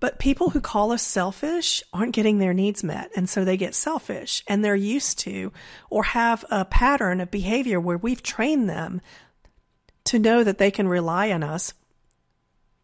But 0.00 0.18
people 0.18 0.50
who 0.50 0.62
call 0.62 0.92
us 0.92 1.02
selfish 1.02 1.82
aren't 1.92 2.14
getting 2.14 2.38
their 2.38 2.54
needs 2.54 2.82
met, 2.82 3.10
and 3.14 3.28
so 3.28 3.44
they 3.44 3.58
get 3.58 3.74
selfish, 3.74 4.42
and 4.46 4.64
they're 4.64 4.74
used 4.74 5.18
to 5.20 5.52
or 5.90 6.04
have 6.04 6.44
a 6.50 6.64
pattern 6.64 7.20
of 7.20 7.30
behavior 7.30 7.78
where 7.78 7.98
we've 7.98 8.22
trained 8.22 8.68
them 8.68 9.02
to 10.04 10.18
know 10.18 10.42
that 10.42 10.56
they 10.56 10.70
can 10.70 10.88
rely 10.88 11.30
on 11.30 11.42
us 11.42 11.74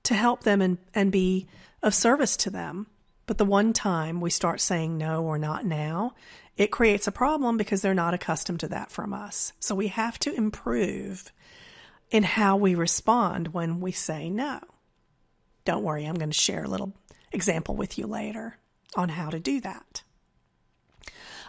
to 0.03 0.15
help 0.15 0.43
them 0.43 0.61
and, 0.61 0.77
and 0.95 1.11
be 1.11 1.49
of 1.83 1.95
service 1.95 2.37
to 2.37 2.51
them. 2.51 2.87
But 3.25 3.39
the 3.39 3.47
one 3.47 3.73
time 3.73 4.21
we 4.21 4.31
start 4.31 4.61
saying 4.61 4.99
no 4.99 5.25
or 5.25 5.39
not 5.39 5.65
now, 5.65 6.15
it 6.57 6.71
creates 6.71 7.07
a 7.07 7.13
problem 7.13 7.57
because 7.57 7.81
they're 7.81 7.95
not 7.95 8.15
accustomed 8.15 8.61
to 8.61 8.69
that 8.69 8.91
from 8.91 9.13
us. 9.13 9.53
So 9.59 9.75
we 9.75 9.89
have 9.89 10.19
to 10.21 10.35
improve 10.35 11.33
in 12.11 12.23
how 12.23 12.57
we 12.57 12.75
respond 12.75 13.49
when 13.49 13.81
we 13.81 13.93
say 13.93 14.31
no. 14.31 14.61
Don't 15.65 15.83
worry, 15.83 16.05
I'm 16.05 16.15
going 16.15 16.31
to 16.31 16.39
share 16.39 16.65
a 16.65 16.69
little 16.69 16.93
example 17.33 17.75
with 17.75 17.99
you 17.99 18.07
later 18.07 18.57
on 18.95 19.09
how 19.09 19.31
to 19.31 19.41
do 19.41 19.61
that. 19.61 20.03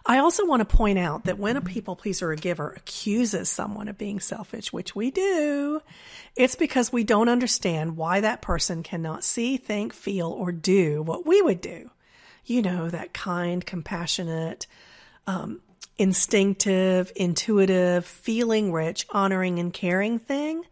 I 0.09 0.19
also 0.19 0.45
want 0.45 0.67
to 0.67 0.77
point 0.77 0.97
out 0.97 1.25
that 1.25 1.37
when 1.37 1.57
a 1.57 1.61
people 1.61 1.97
pleaser 1.97 2.29
or 2.29 2.31
a 2.31 2.37
giver 2.37 2.71
accuses 2.71 3.49
someone 3.49 3.89
of 3.89 3.97
being 3.97 4.21
selfish, 4.21 4.71
which 4.71 4.95
we 4.95 5.11
do, 5.11 5.81
it's 6.35 6.55
because 6.55 6.93
we 6.93 7.03
don't 7.03 7.27
understand 7.27 7.97
why 7.97 8.21
that 8.21 8.41
person 8.41 8.83
cannot 8.83 9.25
see, 9.25 9.57
think, 9.57 9.93
feel, 9.93 10.29
or 10.29 10.53
do 10.53 11.01
what 11.01 11.25
we 11.25 11.41
would 11.41 11.59
do. 11.59 11.91
You 12.45 12.61
know, 12.61 12.89
that 12.89 13.13
kind, 13.13 13.65
compassionate, 13.65 14.65
um, 15.27 15.59
instinctive, 15.97 17.11
intuitive, 17.15 18.05
feeling 18.05 18.71
rich, 18.71 19.05
honoring, 19.09 19.59
and 19.59 19.73
caring 19.73 20.19
thing, 20.19 20.63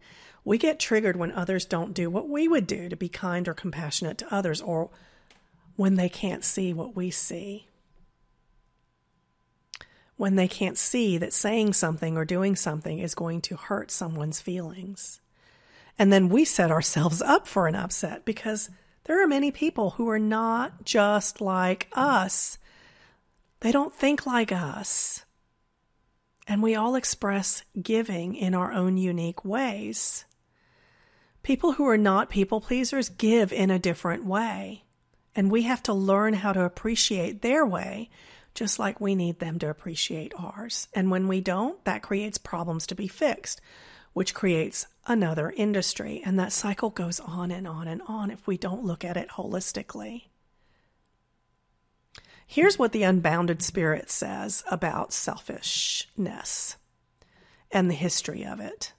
we 0.44 0.58
get 0.58 0.78
triggered 0.78 1.16
when 1.16 1.32
others 1.32 1.64
don't 1.64 1.92
do 1.94 2.08
what 2.08 2.28
we 2.28 2.46
would 2.46 2.66
do 2.66 2.88
to 2.88 2.96
be 2.96 3.08
kind 3.08 3.48
or 3.48 3.54
compassionate 3.54 4.18
to 4.18 4.34
others, 4.34 4.60
or 4.60 4.90
when 5.74 5.96
they 5.96 6.08
can't 6.08 6.44
see 6.44 6.72
what 6.72 6.94
we 6.94 7.10
see. 7.10 7.66
When 10.16 10.36
they 10.36 10.48
can't 10.48 10.78
see 10.78 11.18
that 11.18 11.32
saying 11.32 11.74
something 11.74 12.16
or 12.16 12.24
doing 12.24 12.56
something 12.56 13.00
is 13.00 13.14
going 13.14 13.42
to 13.42 13.56
hurt 13.56 13.90
someone's 13.90 14.40
feelings. 14.40 15.20
And 15.98 16.12
then 16.12 16.28
we 16.28 16.44
set 16.44 16.70
ourselves 16.70 17.20
up 17.20 17.46
for 17.46 17.66
an 17.66 17.74
upset 17.74 18.24
because 18.24 18.70
there 19.04 19.22
are 19.22 19.26
many 19.26 19.50
people 19.50 19.90
who 19.90 20.08
are 20.08 20.18
not 20.18 20.84
just 20.84 21.40
like 21.40 21.88
us 21.92 22.58
they 23.60 23.72
don't 23.72 23.94
think 23.94 24.26
like 24.26 24.52
us. 24.52 25.24
And 26.46 26.62
we 26.62 26.74
all 26.74 26.94
express 26.94 27.64
giving 27.80 28.34
in 28.34 28.54
our 28.54 28.72
own 28.72 28.96
unique 28.96 29.44
ways. 29.44 30.24
People 31.42 31.72
who 31.72 31.86
are 31.88 31.98
not 31.98 32.30
people 32.30 32.60
pleasers 32.60 33.08
give 33.08 33.52
in 33.52 33.70
a 33.70 33.78
different 33.78 34.24
way. 34.24 34.84
And 35.34 35.50
we 35.50 35.62
have 35.62 35.82
to 35.84 35.92
learn 35.92 36.34
how 36.34 36.52
to 36.52 36.62
appreciate 36.62 37.42
their 37.42 37.66
way, 37.66 38.08
just 38.54 38.78
like 38.78 39.00
we 39.00 39.14
need 39.14 39.38
them 39.38 39.58
to 39.58 39.68
appreciate 39.68 40.32
ours. 40.38 40.88
And 40.94 41.10
when 41.10 41.28
we 41.28 41.40
don't, 41.40 41.84
that 41.84 42.02
creates 42.02 42.38
problems 42.38 42.86
to 42.86 42.94
be 42.94 43.06
fixed, 43.06 43.60
which 44.12 44.34
creates 44.34 44.86
another 45.06 45.52
industry. 45.56 46.22
And 46.24 46.38
that 46.38 46.52
cycle 46.52 46.90
goes 46.90 47.20
on 47.20 47.50
and 47.50 47.68
on 47.68 47.86
and 47.86 48.00
on 48.08 48.30
if 48.30 48.46
we 48.46 48.56
don't 48.56 48.84
look 48.84 49.04
at 49.04 49.16
it 49.16 49.30
holistically. 49.30 50.28
Here's 52.46 52.78
what 52.78 52.92
the 52.92 53.02
Unbounded 53.02 53.60
Spirit 53.60 54.08
says 54.08 54.62
about 54.70 55.12
selfishness 55.12 56.76
and 57.72 57.90
the 57.90 57.94
history 57.94 58.44
of 58.46 58.60
it. 58.60 58.92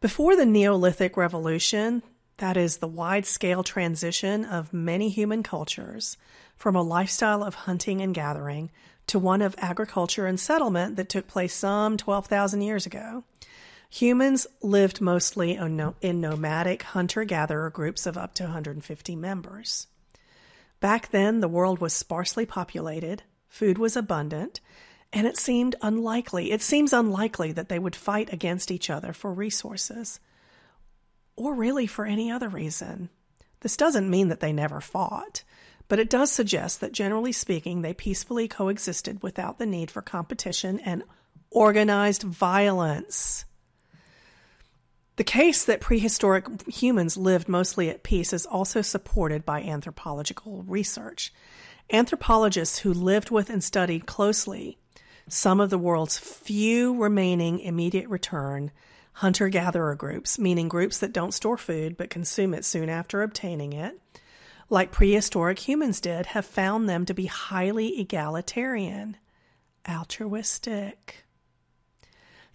Before 0.00 0.36
the 0.36 0.44
Neolithic 0.44 1.16
Revolution, 1.16 2.02
that 2.36 2.56
is 2.56 2.76
the 2.76 2.86
wide 2.86 3.24
scale 3.24 3.62
transition 3.62 4.44
of 4.44 4.74
many 4.74 5.08
human 5.08 5.42
cultures 5.42 6.18
from 6.54 6.76
a 6.76 6.82
lifestyle 6.82 7.42
of 7.42 7.54
hunting 7.54 8.02
and 8.02 8.14
gathering 8.14 8.70
to 9.06 9.18
one 9.18 9.40
of 9.40 9.54
agriculture 9.58 10.26
and 10.26 10.38
settlement 10.38 10.96
that 10.96 11.08
took 11.08 11.26
place 11.26 11.54
some 11.54 11.96
12,000 11.96 12.60
years 12.60 12.84
ago. 12.84 13.24
Humans 13.88 14.46
lived 14.60 15.00
mostly 15.00 15.54
in 15.54 16.20
nomadic 16.20 16.82
hunter 16.82 17.24
gatherer 17.24 17.70
groups 17.70 18.04
of 18.04 18.18
up 18.18 18.34
to 18.34 18.42
150 18.42 19.16
members. 19.16 19.86
Back 20.80 21.10
then, 21.10 21.40
the 21.40 21.48
world 21.48 21.80
was 21.80 21.92
sparsely 21.92 22.46
populated, 22.46 23.22
food 23.48 23.78
was 23.78 23.96
abundant, 23.96 24.60
and 25.12 25.26
it 25.26 25.36
seemed 25.36 25.76
unlikely, 25.82 26.52
it 26.52 26.62
seems 26.62 26.92
unlikely 26.92 27.52
that 27.52 27.68
they 27.68 27.78
would 27.78 27.96
fight 27.96 28.32
against 28.32 28.70
each 28.70 28.90
other 28.90 29.12
for 29.12 29.32
resources, 29.32 30.20
or 31.36 31.54
really 31.54 31.86
for 31.86 32.04
any 32.04 32.30
other 32.30 32.48
reason. 32.48 33.08
This 33.60 33.76
doesn't 33.76 34.10
mean 34.10 34.28
that 34.28 34.40
they 34.40 34.52
never 34.52 34.80
fought, 34.80 35.42
but 35.88 35.98
it 35.98 36.10
does 36.10 36.30
suggest 36.30 36.80
that 36.80 36.92
generally 36.92 37.32
speaking, 37.32 37.82
they 37.82 37.94
peacefully 37.94 38.48
coexisted 38.48 39.22
without 39.22 39.58
the 39.58 39.66
need 39.66 39.90
for 39.90 40.02
competition 40.02 40.80
and 40.80 41.02
organized 41.50 42.22
violence. 42.22 43.44
The 45.16 45.24
case 45.24 45.64
that 45.64 45.80
prehistoric 45.80 46.46
humans 46.68 47.16
lived 47.16 47.48
mostly 47.48 47.88
at 47.88 48.02
peace 48.02 48.32
is 48.32 48.44
also 48.44 48.82
supported 48.82 49.46
by 49.46 49.62
anthropological 49.62 50.62
research. 50.64 51.32
Anthropologists 51.90 52.80
who 52.80 52.92
lived 52.92 53.30
with 53.30 53.48
and 53.48 53.64
studied 53.64 54.06
closely 54.06 54.78
some 55.28 55.58
of 55.58 55.70
the 55.70 55.78
world's 55.78 56.18
few 56.18 56.96
remaining 56.96 57.58
immediate 57.60 58.08
return 58.08 58.70
hunter 59.14 59.48
gatherer 59.48 59.94
groups, 59.94 60.38
meaning 60.38 60.68
groups 60.68 60.98
that 60.98 61.12
don't 61.12 61.32
store 61.32 61.56
food 61.56 61.96
but 61.96 62.10
consume 62.10 62.52
it 62.52 62.66
soon 62.66 62.90
after 62.90 63.22
obtaining 63.22 63.72
it, 63.72 63.98
like 64.68 64.92
prehistoric 64.92 65.60
humans 65.60 66.00
did, 66.00 66.26
have 66.26 66.44
found 66.44 66.88
them 66.88 67.06
to 67.06 67.14
be 67.14 67.26
highly 67.26 67.98
egalitarian, 67.98 69.16
altruistic. 69.88 71.25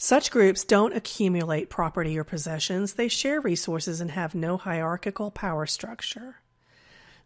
Such 0.04 0.32
groups 0.32 0.64
don't 0.64 0.96
accumulate 0.96 1.70
property 1.70 2.18
or 2.18 2.24
possessions, 2.24 2.94
they 2.94 3.08
share 3.08 3.40
resources 3.40 4.02
and 4.02 4.10
have 4.10 4.34
no 4.34 4.58
hierarchical 4.58 5.30
power 5.30 5.68
structure. 5.68 6.38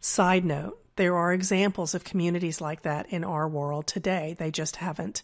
Side 0.01 0.43
note, 0.43 0.77
there 0.97 1.15
are 1.15 1.31
examples 1.31 1.95
of 1.95 2.03
communities 2.03 2.59
like 2.59 2.81
that 2.81 3.05
in 3.07 3.23
our 3.23 3.47
world 3.47 3.87
today. 3.87 4.35
They 4.37 4.51
just 4.51 4.75
haven't 4.75 5.23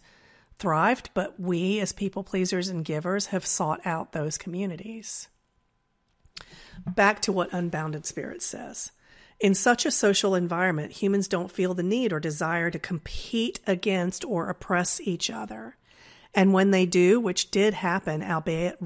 thrived, 0.58 1.10
but 1.12 1.38
we, 1.38 1.78
as 1.78 1.92
people 1.92 2.24
pleasers 2.24 2.68
and 2.68 2.86
givers, 2.86 3.26
have 3.26 3.44
sought 3.44 3.82
out 3.84 4.12
those 4.12 4.38
communities. 4.38 5.28
Back 6.86 7.20
to 7.20 7.32
what 7.32 7.52
Unbounded 7.52 8.06
Spirit 8.06 8.40
says. 8.40 8.92
In 9.40 9.54
such 9.54 9.84
a 9.84 9.90
social 9.90 10.34
environment, 10.34 10.92
humans 10.92 11.28
don't 11.28 11.52
feel 11.52 11.74
the 11.74 11.82
need 11.82 12.14
or 12.14 12.18
desire 12.18 12.70
to 12.70 12.78
compete 12.78 13.60
against 13.66 14.24
or 14.24 14.48
oppress 14.48 15.02
each 15.02 15.28
other. 15.28 15.76
And 16.34 16.52
when 16.52 16.70
they 16.70 16.86
do, 16.86 17.20
which 17.20 17.50
did 17.50 17.74
happen, 17.74 18.22
albeit, 18.22 18.78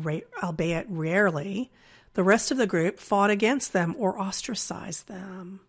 albeit 0.42 0.86
rarely, 0.88 1.70
the 2.14 2.24
rest 2.24 2.50
of 2.50 2.58
the 2.58 2.66
group 2.66 2.98
fought 2.98 3.30
against 3.30 3.72
them 3.72 3.94
or 3.98 4.20
ostracized 4.20 5.06
them. 5.06 5.60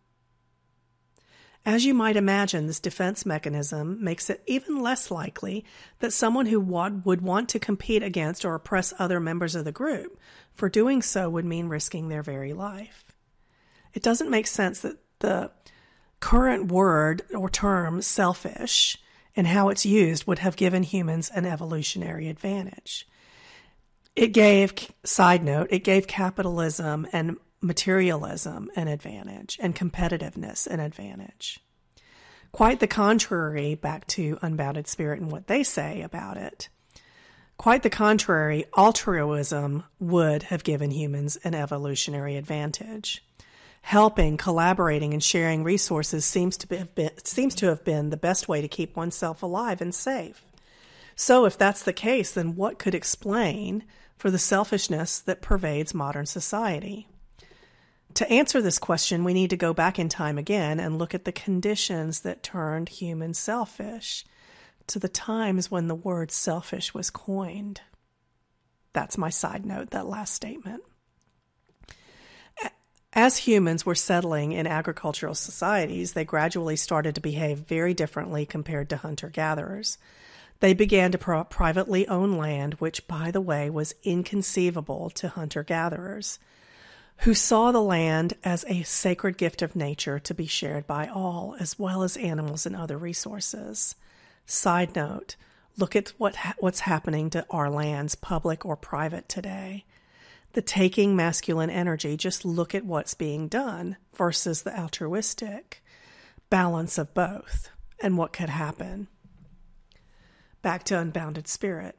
As 1.66 1.86
you 1.86 1.94
might 1.94 2.16
imagine, 2.16 2.66
this 2.66 2.80
defense 2.80 3.26
mechanism 3.26 4.02
makes 4.02 4.30
it 4.30 4.42
even 4.48 4.82
less 4.82 5.12
likely 5.12 5.66
that 6.00 6.13
someone 6.13 6.46
who 6.46 6.62
would 6.62 7.22
want 7.22 7.50
to 7.50 7.60
compete 7.60 8.02
against 8.02 8.46
or 8.46 8.56
oppress 8.56 8.94
other 8.98 9.20
members 9.20 9.54
of 9.54 9.66
the 9.66 9.72
group, 9.74 10.18
for 10.54 10.70
doing 10.70 11.02
so 11.02 11.30
would 11.30 11.44
mean 11.44 11.68
risking 11.68 12.08
their 12.08 12.24
very 12.24 12.54
life. 12.54 13.13
It 13.94 14.02
doesn't 14.02 14.30
make 14.30 14.48
sense 14.48 14.80
that 14.80 14.98
the 15.20 15.52
current 16.22 16.72
word 16.72 17.24
or 17.36 17.50
term 17.50 18.02
selfish 18.02 18.98
and 19.38 19.47
how 19.47 19.69
it's 19.69 19.86
used 19.86 20.28
would 20.28 20.39
have 20.39 20.58
given 20.58 20.84
humans 20.84 21.30
an 21.34 21.45
evolutionary 21.45 22.28
advantage. 22.28 23.08
It 24.15 24.34
gave, 24.34 24.73
side 25.06 25.43
note, 25.43 25.67
it 25.69 25.84
gave 25.84 26.08
capitalism 26.08 27.08
and 27.13 27.38
materialism 27.62 28.69
an 28.76 28.88
advantage 28.88 29.58
and 29.62 29.76
competitiveness 29.76 30.65
an 30.65 30.80
advantage. 30.80 31.60
Quite 32.52 32.80
the 32.80 32.88
contrary, 32.88 33.76
back 33.76 34.08
to 34.08 34.39
Unbounded 34.41 34.88
Spirit 34.88 35.21
and 35.21 35.32
what 35.32 35.47
they 35.47 35.63
say 35.63 36.02
about 36.02 36.38
it. 36.38 36.69
Quite 37.58 37.84
the 37.84 37.89
contrary, 37.89 38.65
altruism 38.76 39.84
would 40.00 40.43
have 40.43 40.63
given 40.63 40.91
humans 40.91 41.38
an 41.43 41.54
evolutionary 41.54 42.38
advantage. 42.38 43.23
Helping, 43.82 44.38
collaborating, 44.38 45.13
and 45.13 45.24
sharing 45.24 45.63
resources 45.63 46.26
seems 46.26 46.58
to, 46.58 46.78
have 46.78 46.94
been, 46.94 47.12
seems 47.24 47.56
to 47.56 47.68
have 47.68 47.84
been 47.84 48.10
the 48.10 48.18
best 48.18 48.48
way 48.48 48.62
to 48.62 48.68
keep 48.68 48.96
oneself 48.96 49.42
alive 49.42 49.82
and 49.82 49.96
safe. 49.96 50.46
So, 51.16 51.46
if 51.46 51.58
that's 51.58 51.84
the 51.84 51.94
case, 51.94 52.32
then 52.32 52.56
what 52.56 52.80
could 52.80 52.94
explain 52.94 53.84
for 54.18 54.30
the 54.30 54.38
selfishness 54.38 55.20
that 55.20 55.42
pervades 55.42 55.94
modern 55.94 56.26
society? 56.26 57.08
To 58.16 58.30
answer 58.32 58.62
this 58.62 58.80
question, 58.80 59.24
we 59.24 59.34
need 59.34 59.52
to 59.52 59.58
go 59.58 59.74
back 59.74 60.00
in 60.00 60.10
time 60.10 60.38
again 60.38 60.80
and 60.80 60.98
look 60.98 61.13
at 61.13 61.26
the 61.26 61.32
conditions 61.32 62.22
that 62.22 62.44
turned 62.44 62.90
humans 62.90 63.38
selfish 63.38 64.26
to 64.88 65.00
the 65.00 65.10
times 65.10 65.70
when 65.70 65.88
the 65.88 65.96
word 65.96 66.32
selfish 66.32 66.94
was 66.94 67.10
coined. 67.10 67.82
That's 68.94 69.18
my 69.18 69.30
side 69.30 69.66
note, 69.66 69.92
that 69.92 70.08
last 70.08 70.34
statement. 70.34 70.84
As 73.17 73.38
humans 73.38 73.84
were 73.84 73.95
settling 73.95 74.51
in 74.51 74.67
agricultural 74.67 75.34
societies, 75.34 76.13
they 76.13 76.23
gradually 76.23 76.75
started 76.75 77.15
to 77.15 77.21
behave 77.21 77.58
very 77.58 77.95
differently 77.95 78.45
compared 78.45 78.91
to 78.91 78.97
hunter 78.97 79.30
gatherers. 79.30 79.97
They 80.60 80.75
began 80.75 81.12
to 81.13 81.17
pro- 81.17 81.43
privately 81.43 82.08
own 82.08 82.38
land, 82.38 82.75
which, 82.75 83.08
by 83.08 83.32
the 83.32 83.41
way, 83.41 83.71
was 83.71 83.95
inconceivable 84.03 85.10
to 85.15 85.30
hunter 85.30 85.63
gatherers 85.63 86.38
who 87.21 87.34
saw 87.34 87.71
the 87.71 87.82
land 87.82 88.36
as 88.43 88.63
a 88.67 88.84
sacred 88.84 89.36
gift 89.36 89.63
of 89.63 89.75
nature 89.75 90.19
to 90.19 90.36
be 90.36 90.45
shared 90.45 90.86
by 90.86 91.08
all, 91.08 91.56
as 91.60 91.80
well 91.80 92.03
as 92.03 92.17
animals 92.17 92.67
and 92.67 92.75
other 92.75 92.99
resources. 92.99 93.95
Side 94.45 94.95
note 94.95 95.36
look 95.75 95.95
at 95.95 96.10
what 96.19 96.36
ha- 96.36 96.53
what's 96.60 96.82
happening 96.82 97.32
to 97.32 97.43
our 97.49 97.71
lands, 97.71 98.13
public 98.13 98.63
or 98.63 98.75
private, 98.75 99.27
today. 99.27 99.86
The 100.58 100.63
taking 100.63 101.15
masculine 101.15 101.70
energy, 101.70 102.17
just 102.17 102.43
look 102.43 102.74
at 102.74 102.84
what's 102.84 103.13
being 103.13 103.48
done 103.48 103.96
versus 104.15 104.63
the 104.63 104.76
altruistic 104.76 105.84
balance 106.50 106.98
of 106.98 107.13
both 107.13 107.70
and 108.00 108.17
what 108.17 108.34
could 108.34 108.50
happen. 108.50 109.08
Back 110.63 110.84
to 110.86 110.98
unbounded 110.98 111.48
spirit. 111.48 111.96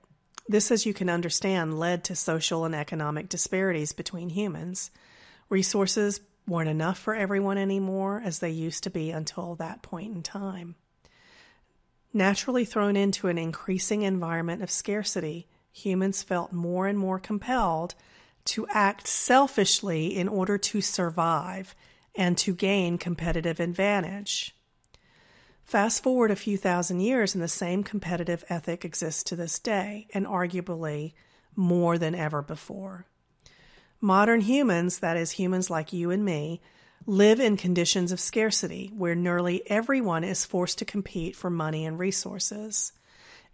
This, 0.49 0.73
as 0.73 0.85
you 0.85 0.93
can 0.93 1.09
understand, 1.09 1.79
led 1.79 2.03
to 2.03 2.17
social 2.17 2.65
and 2.65 2.75
economic 2.75 3.29
disparities 3.29 3.93
between 3.93 4.31
humans. 4.31 4.91
Resources 5.49 6.21
weren't 6.49 6.69
enough 6.69 6.99
for 6.99 7.15
everyone 7.15 7.59
anymore 7.59 8.21
as 8.25 8.41
they 8.41 8.51
used 8.51 8.83
to 8.83 8.91
be 8.91 9.13
until 9.13 9.55
that 9.55 9.83
point 9.83 10.13
in 10.13 10.23
time. 10.25 10.75
Naturally 12.13 12.65
thrown 12.65 12.97
into 12.97 13.29
an 13.29 13.39
increasing 13.39 14.03
environment 14.03 14.65
of 14.65 14.71
scarcity, 14.73 15.47
humans 15.71 16.25
felt 16.25 16.53
more 16.53 16.89
and 16.89 16.99
more 16.99 17.21
compelled 17.21 17.95
to 18.49 18.67
act 18.69 19.07
selfishly 19.07 20.17
in 20.17 20.29
order 20.29 20.59
to 20.59 20.81
survive 20.81 21.75
and 22.15 22.37
to 22.39 22.55
gain 22.55 22.99
competitive 22.99 23.61
advantage. 23.61 24.55
Fast 25.65 26.03
forward 26.03 26.31
a 26.31 26.37
few 26.37 26.57
thousand 26.57 27.01
years, 27.01 27.35
and 27.35 27.45
the 27.45 27.49
same 27.49 27.85
competitive 27.85 28.45
ethic 28.49 28.85
exists 28.85 29.23
to 29.25 29.37
this 29.37 29.59
day, 29.59 30.09
and 30.15 30.27
arguably 30.27 31.13
more 31.55 31.99
than 31.99 32.15
ever 32.15 32.41
before. 32.41 33.07
Modern 34.01 34.41
humans, 34.41 35.01
that 35.01 35.17
is, 35.17 35.33
humans 35.33 35.69
like 35.69 35.93
you 35.93 36.11
and 36.11 36.25
me, 36.25 36.61
live 37.05 37.41
in 37.41 37.57
conditions 37.57 38.13
of 38.13 38.21
scarcity 38.21 38.91
where 38.97 39.15
nearly 39.15 39.69
everyone 39.69 40.25
is 40.25 40.45
forced 40.45 40.79
to 40.79 40.85
compete 40.85 41.37
for 41.37 41.51
money 41.51 41.85
and 41.85 41.99
resources. 41.99 42.93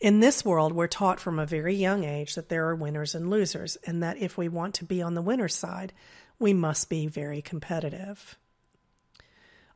In 0.05 0.21
this 0.21 0.45
world, 0.45 0.75
we're 0.75 0.87
taught 0.87 1.19
from 1.19 1.39
a 1.39 1.47
very 1.47 1.75
young 1.75 2.05
age 2.05 2.35
that 2.35 2.51
there 2.51 2.69
are 2.69 2.75
winners 2.77 3.15
and 3.15 3.31
losers, 3.31 3.77
and 3.87 4.03
that 4.03 4.19
if 4.19 4.37
we 4.37 4.51
want 4.51 4.75
to 4.75 4.85
be 4.85 5.01
on 5.01 5.15
the 5.15 5.23
winner's 5.23 5.55
side, 5.55 5.95
we 6.39 6.53
must 6.53 6.91
be 6.91 7.07
very 7.07 7.41
competitive. 7.41 8.37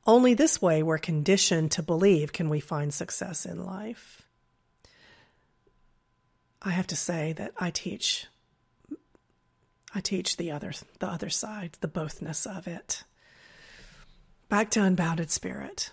Only 0.06 0.34
this 0.34 0.60
way 0.60 0.82
we're 0.82 0.98
conditioned 0.98 1.70
to 1.70 1.82
believe 1.82 2.34
can 2.34 2.50
we 2.50 2.60
find 2.60 2.92
success 2.92 3.46
in 3.46 3.64
life. 3.64 4.20
I 6.60 6.72
have 6.72 6.88
to 6.88 6.96
say 6.96 7.32
that 7.32 7.52
I 7.56 7.70
teach 7.70 8.26
I 9.94 10.00
teach 10.02 10.36
the 10.36 10.50
other 10.50 10.74
the 10.98 11.06
other 11.06 11.30
side, 11.30 11.78
the 11.80 11.88
bothness 11.88 12.46
of 12.46 12.68
it. 12.68 13.02
Back 14.50 14.70
to 14.72 14.82
unbounded 14.82 15.30
spirit. 15.30 15.90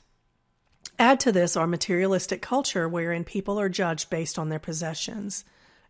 Add 0.97 1.19
to 1.21 1.31
this 1.31 1.57
our 1.57 1.67
materialistic 1.67 2.41
culture 2.41 2.87
wherein 2.87 3.23
people 3.23 3.59
are 3.59 3.69
judged 3.69 4.09
based 4.09 4.39
on 4.39 4.49
their 4.49 4.59
possessions, 4.59 5.43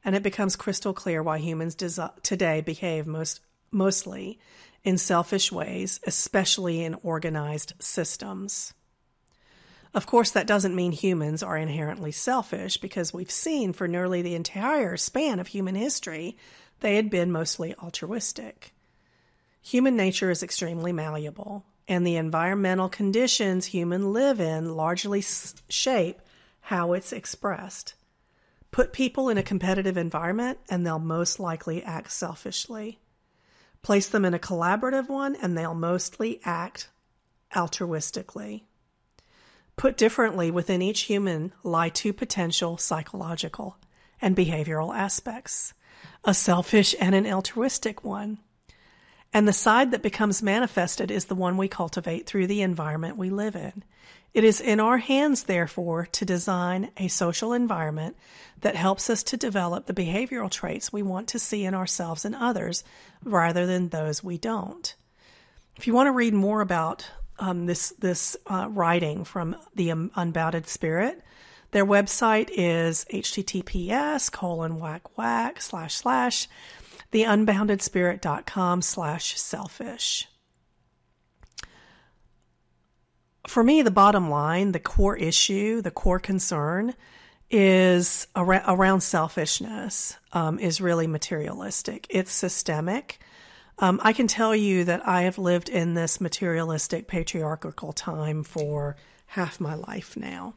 and 0.03 0.15
it 0.15 0.23
becomes 0.23 0.55
crystal 0.55 0.93
clear 0.93 1.21
why 1.21 1.37
humans 1.37 1.75
today 2.23 2.61
behave 2.61 3.05
most 3.05 3.39
mostly 3.71 4.39
in 4.83 4.97
selfish 4.97 5.51
ways, 5.51 5.99
especially 6.07 6.83
in 6.83 6.95
organized 7.03 7.73
systems. 7.79 8.73
Of 9.93 10.05
course, 10.07 10.31
that 10.31 10.47
doesn't 10.47 10.75
mean 10.75 10.91
humans 10.91 11.41
are 11.41 11.57
inherently 11.57 12.11
selfish 12.11 12.77
because 12.77 13.13
we've 13.13 13.31
seen 13.31 13.73
for 13.73 13.87
nearly 13.87 14.21
the 14.21 14.35
entire 14.35 14.97
span 14.97 15.39
of 15.39 15.47
human 15.47 15.75
history 15.75 16.37
they 16.81 16.95
had 16.95 17.09
been 17.09 17.31
mostly 17.31 17.73
altruistic. 17.75 18.73
Human 19.61 19.95
nature 19.95 20.29
is 20.29 20.43
extremely 20.43 20.91
malleable, 20.91 21.63
and 21.87 22.05
the 22.05 22.15
environmental 22.15 22.89
conditions 22.89 23.67
humans 23.67 24.05
live 24.05 24.39
in 24.39 24.75
largely 24.75 25.23
shape 25.69 26.21
how 26.61 26.93
it's 26.93 27.13
expressed. 27.13 27.93
Put 28.71 28.91
people 28.91 29.29
in 29.29 29.37
a 29.37 29.43
competitive 29.43 29.95
environment, 29.95 30.57
and 30.69 30.85
they'll 30.85 30.99
most 30.99 31.39
likely 31.39 31.83
act 31.83 32.11
selfishly. 32.11 32.99
Place 33.83 34.09
them 34.09 34.25
in 34.25 34.33
a 34.33 34.39
collaborative 34.39 35.07
one, 35.07 35.35
and 35.35 35.57
they'll 35.57 35.75
mostly 35.75 36.41
act 36.43 36.89
altruistically. 37.55 38.63
Put 39.77 39.95
differently, 39.95 40.49
within 40.51 40.81
each 40.81 41.01
human 41.01 41.53
lie 41.63 41.89
two 41.89 42.13
potential 42.13 42.77
psychological 42.77 43.77
and 44.21 44.35
behavioral 44.35 44.95
aspects, 44.95 45.73
a 46.23 46.33
selfish 46.33 46.95
and 46.99 47.13
an 47.13 47.27
altruistic 47.27 48.03
one. 48.03 48.39
And 49.35 49.45
the 49.45 49.51
side 49.51 49.91
that 49.91 50.01
becomes 50.01 50.41
manifested 50.41 51.11
is 51.11 51.25
the 51.25 51.35
one 51.35 51.57
we 51.57 51.67
cultivate 51.67 52.25
through 52.25 52.47
the 52.47 52.61
environment 52.61 53.17
we 53.17 53.29
live 53.29 53.53
in. 53.53 53.83
It 54.33 54.45
is 54.45 54.61
in 54.61 54.79
our 54.79 54.97
hands, 54.97 55.43
therefore, 55.43 56.05
to 56.13 56.23
design 56.23 56.89
a 56.95 57.09
social 57.09 57.51
environment 57.51 58.15
that 58.61 58.77
helps 58.77 59.09
us 59.09 59.23
to 59.23 59.35
develop 59.35 59.87
the 59.87 59.93
behavioral 59.93 60.49
traits 60.49 60.93
we 60.93 61.03
want 61.03 61.27
to 61.27 61.39
see 61.39 61.65
in 61.65 61.73
ourselves 61.73 62.23
and 62.23 62.33
others 62.33 62.85
rather 63.25 63.65
than 63.65 63.89
those 63.89 64.23
we 64.23 64.37
don't. 64.37 64.95
If 65.75 65.85
you 65.85 65.93
want 65.93 66.07
to 66.07 66.13
read 66.13 66.33
more 66.33 66.61
about 66.61 67.05
um, 67.37 67.65
this 67.65 67.89
this 67.99 68.37
uh, 68.47 68.69
writing 68.69 69.25
from 69.25 69.57
the 69.75 69.91
um, 69.91 70.11
Unbounded 70.15 70.65
Spirit, 70.65 71.21
their 71.71 71.85
website 71.85 72.49
is 72.53 73.05
https 73.11 74.31
colon 74.31 74.79
whack 74.79 75.17
whack 75.17 75.61
slash 75.61 75.93
slash 75.95 76.47
theunboundedspirit.com 77.15 78.81
slash 78.81 79.39
selfish 79.39 80.27
for 83.47 83.63
me, 83.63 83.81
the 83.81 83.91
bottom 83.91 84.29
line, 84.29 84.71
the 84.71 84.79
core 84.79 85.15
issue, 85.15 85.81
the 85.81 85.91
core 85.91 86.19
concern 86.19 86.93
is 87.49 88.27
around, 88.35 88.63
around 88.67 89.01
selfishness, 89.01 90.17
um, 90.33 90.59
is 90.59 90.81
really 90.81 91.07
materialistic. 91.07 92.07
It's 92.09 92.31
systemic. 92.31 93.19
Um, 93.77 93.99
I 94.03 94.13
can 94.13 94.27
tell 94.27 94.55
you 94.55 94.85
that 94.85 95.07
I 95.07 95.23
have 95.23 95.37
lived 95.37 95.69
in 95.69 95.93
this 95.93 96.19
materialistic 96.19 97.07
patriarchal 97.07 97.93
time 97.93 98.43
for 98.43 98.95
half 99.27 99.59
my 99.59 99.75
life 99.75 100.17
now. 100.17 100.55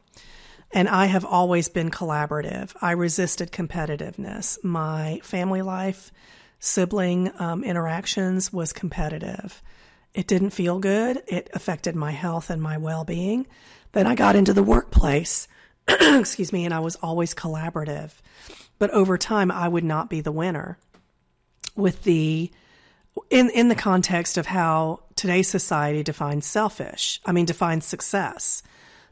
And 0.71 0.87
I 0.87 1.07
have 1.07 1.25
always 1.25 1.67
been 1.67 1.89
collaborative. 1.91 2.75
I 2.81 2.91
resisted 2.91 3.51
competitiveness. 3.51 4.63
My 4.63 5.19
family 5.23 5.61
life, 5.61 6.11
sibling 6.59 7.31
um, 7.39 7.63
interactions 7.63 8.51
was 8.53 8.73
competitive. 8.73 9.61
It 10.13 10.27
didn't 10.27 10.49
feel 10.51 10.79
good. 10.79 11.23
It 11.27 11.49
affected 11.53 11.95
my 11.95 12.11
health 12.11 12.49
and 12.49 12.61
my 12.61 12.77
well 12.77 13.05
being. 13.05 13.47
Then 13.91 14.07
I 14.07 14.15
got 14.15 14.35
into 14.35 14.53
the 14.53 14.63
workplace, 14.63 15.47
excuse 15.87 16.53
me, 16.53 16.65
and 16.65 16.73
I 16.73 16.79
was 16.79 16.95
always 16.97 17.33
collaborative. 17.33 18.11
But 18.77 18.91
over 18.91 19.17
time, 19.17 19.51
I 19.51 19.67
would 19.67 19.83
not 19.83 20.09
be 20.09 20.21
the 20.21 20.31
winner 20.31 20.77
with 21.75 22.03
the 22.03 22.51
in 23.29 23.49
in 23.49 23.69
the 23.69 23.75
context 23.75 24.37
of 24.37 24.45
how 24.45 25.01
today's 25.15 25.47
society 25.47 26.03
defines 26.03 26.45
selfish. 26.45 27.19
I 27.25 27.31
mean, 27.31 27.45
defines 27.45 27.85
success, 27.85 28.63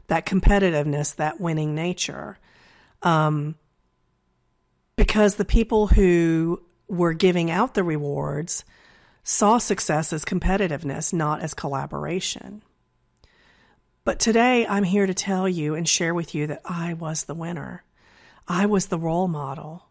that 0.08 0.26
competitiveness, 0.26 1.16
that 1.16 1.40
winning 1.40 1.74
nature. 1.74 2.38
Um, 3.02 3.56
because 4.96 5.36
the 5.36 5.44
people 5.44 5.86
who 5.86 6.60
were 6.88 7.12
giving 7.12 7.50
out 7.50 7.74
the 7.74 7.84
rewards 7.84 8.64
saw 9.22 9.58
success 9.58 10.12
as 10.12 10.24
competitiveness, 10.24 11.12
not 11.12 11.42
as 11.42 11.52
collaboration. 11.52 12.62
But 14.04 14.18
today 14.18 14.66
I'm 14.66 14.84
here 14.84 15.06
to 15.06 15.12
tell 15.12 15.46
you 15.46 15.74
and 15.74 15.86
share 15.86 16.14
with 16.14 16.34
you 16.34 16.46
that 16.46 16.62
I 16.64 16.94
was 16.94 17.24
the 17.24 17.34
winner. 17.34 17.84
I 18.46 18.64
was 18.64 18.86
the 18.86 18.98
role 18.98 19.28
model. 19.28 19.88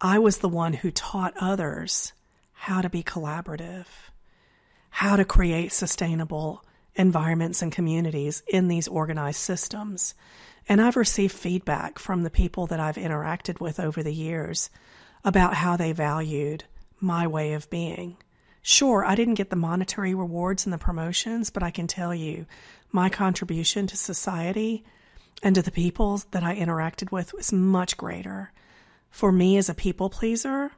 I 0.00 0.18
was 0.18 0.38
the 0.38 0.48
one 0.48 0.72
who 0.72 0.90
taught 0.90 1.34
others 1.40 2.12
how 2.52 2.80
to 2.80 2.90
be 2.90 3.04
collaborative, 3.04 3.86
how 4.90 5.14
to 5.14 5.24
create 5.24 5.70
sustainable 5.70 6.64
environments 6.96 7.62
and 7.62 7.70
communities 7.70 8.42
in 8.48 8.66
these 8.66 8.88
organized 8.88 9.38
systems. 9.38 10.14
And 10.68 10.80
I've 10.80 10.96
received 10.96 11.32
feedback 11.32 11.98
from 11.98 12.22
the 12.22 12.30
people 12.30 12.66
that 12.66 12.80
I've 12.80 12.96
interacted 12.96 13.60
with 13.60 13.78
over 13.78 14.02
the 14.02 14.14
years 14.14 14.70
about 15.24 15.54
how 15.54 15.76
they 15.76 15.92
valued 15.92 16.64
my 17.00 17.26
way 17.26 17.52
of 17.54 17.70
being. 17.70 18.16
Sure, 18.62 19.04
I 19.04 19.14
didn't 19.14 19.34
get 19.34 19.50
the 19.50 19.56
monetary 19.56 20.14
rewards 20.14 20.64
and 20.64 20.72
the 20.72 20.78
promotions, 20.78 21.50
but 21.50 21.62
I 21.62 21.70
can 21.70 21.86
tell 21.86 22.14
you 22.14 22.46
my 22.92 23.08
contribution 23.08 23.86
to 23.88 23.96
society 23.96 24.84
and 25.42 25.54
to 25.54 25.62
the 25.62 25.70
people 25.70 26.22
that 26.30 26.42
I 26.42 26.56
interacted 26.56 27.12
with 27.12 27.34
was 27.34 27.52
much 27.52 27.96
greater. 27.96 28.52
For 29.10 29.30
me 29.30 29.58
as 29.58 29.68
a 29.68 29.74
people 29.74 30.08
pleaser 30.08 30.72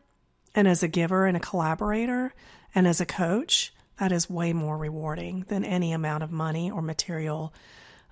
and 0.54 0.66
as 0.66 0.82
a 0.82 0.88
giver 0.88 1.26
and 1.26 1.36
a 1.36 1.40
collaborator 1.40 2.34
and 2.74 2.88
as 2.88 3.00
a 3.00 3.06
coach, 3.06 3.72
that 3.98 4.12
is 4.12 4.28
way 4.28 4.52
more 4.52 4.76
rewarding 4.76 5.44
than 5.48 5.64
any 5.64 5.92
amount 5.92 6.22
of 6.22 6.30
money 6.30 6.70
or 6.70 6.82
material 6.82 7.54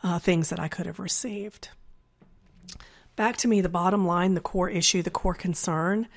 uh, 0.03 0.19
things 0.19 0.51
that 0.51 0.61
I 0.61 0.69
could 0.69 0.87
have 0.87 0.99
received. 0.99 1.71
Back 3.17 3.37
to 3.39 3.49
me, 3.49 3.61
the 3.61 3.69
bottom 3.69 4.07
line, 4.07 4.35
the 4.35 4.41
core 4.41 4.69
issue, 4.69 5.03
the 5.03 5.11
core 5.11 5.35
concern 5.35 6.09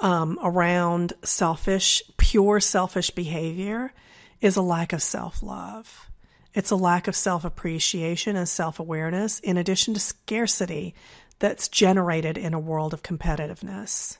um, 0.00 0.38
around 0.42 1.12
selfish, 1.22 2.02
pure 2.16 2.60
selfish 2.60 3.10
behavior 3.10 3.92
is 4.40 4.56
a 4.56 4.62
lack 4.62 4.92
of 4.92 5.02
self 5.02 5.42
love. 5.42 6.10
It's 6.52 6.70
a 6.70 6.76
lack 6.76 7.08
of 7.08 7.16
self 7.16 7.44
appreciation 7.44 8.36
and 8.36 8.48
self 8.48 8.78
awareness, 8.78 9.40
in 9.40 9.56
addition 9.56 9.94
to 9.94 10.00
scarcity 10.00 10.94
that's 11.38 11.68
generated 11.68 12.38
in 12.38 12.54
a 12.54 12.60
world 12.60 12.92
of 12.92 13.02
competitiveness. 13.02 14.18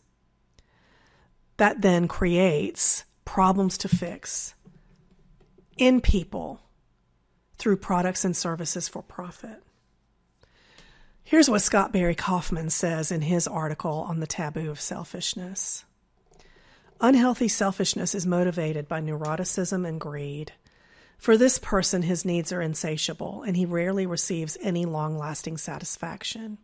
That 1.56 1.82
then 1.82 2.08
creates 2.08 3.04
problems 3.24 3.78
to 3.78 3.88
fix 3.88 4.54
in 5.76 6.00
people 6.00 6.60
through 7.56 7.76
products 7.76 8.24
and 8.24 8.36
services 8.36 8.88
for 8.88 9.02
profit. 9.02 9.62
Here's 11.26 11.48
what 11.48 11.62
Scott 11.62 11.90
Barry 11.90 12.14
Kaufman 12.14 12.68
says 12.68 13.10
in 13.10 13.22
his 13.22 13.48
article 13.48 14.04
on 14.06 14.20
the 14.20 14.26
taboo 14.26 14.70
of 14.70 14.78
selfishness. 14.78 15.86
Unhealthy 17.00 17.48
selfishness 17.48 18.14
is 18.14 18.26
motivated 18.26 18.86
by 18.88 19.00
neuroticism 19.00 19.88
and 19.88 19.98
greed. 19.98 20.52
For 21.16 21.38
this 21.38 21.58
person, 21.58 22.02
his 22.02 22.26
needs 22.26 22.52
are 22.52 22.60
insatiable, 22.60 23.42
and 23.42 23.56
he 23.56 23.64
rarely 23.64 24.04
receives 24.04 24.58
any 24.60 24.84
long 24.84 25.16
lasting 25.16 25.56
satisfaction. 25.56 26.58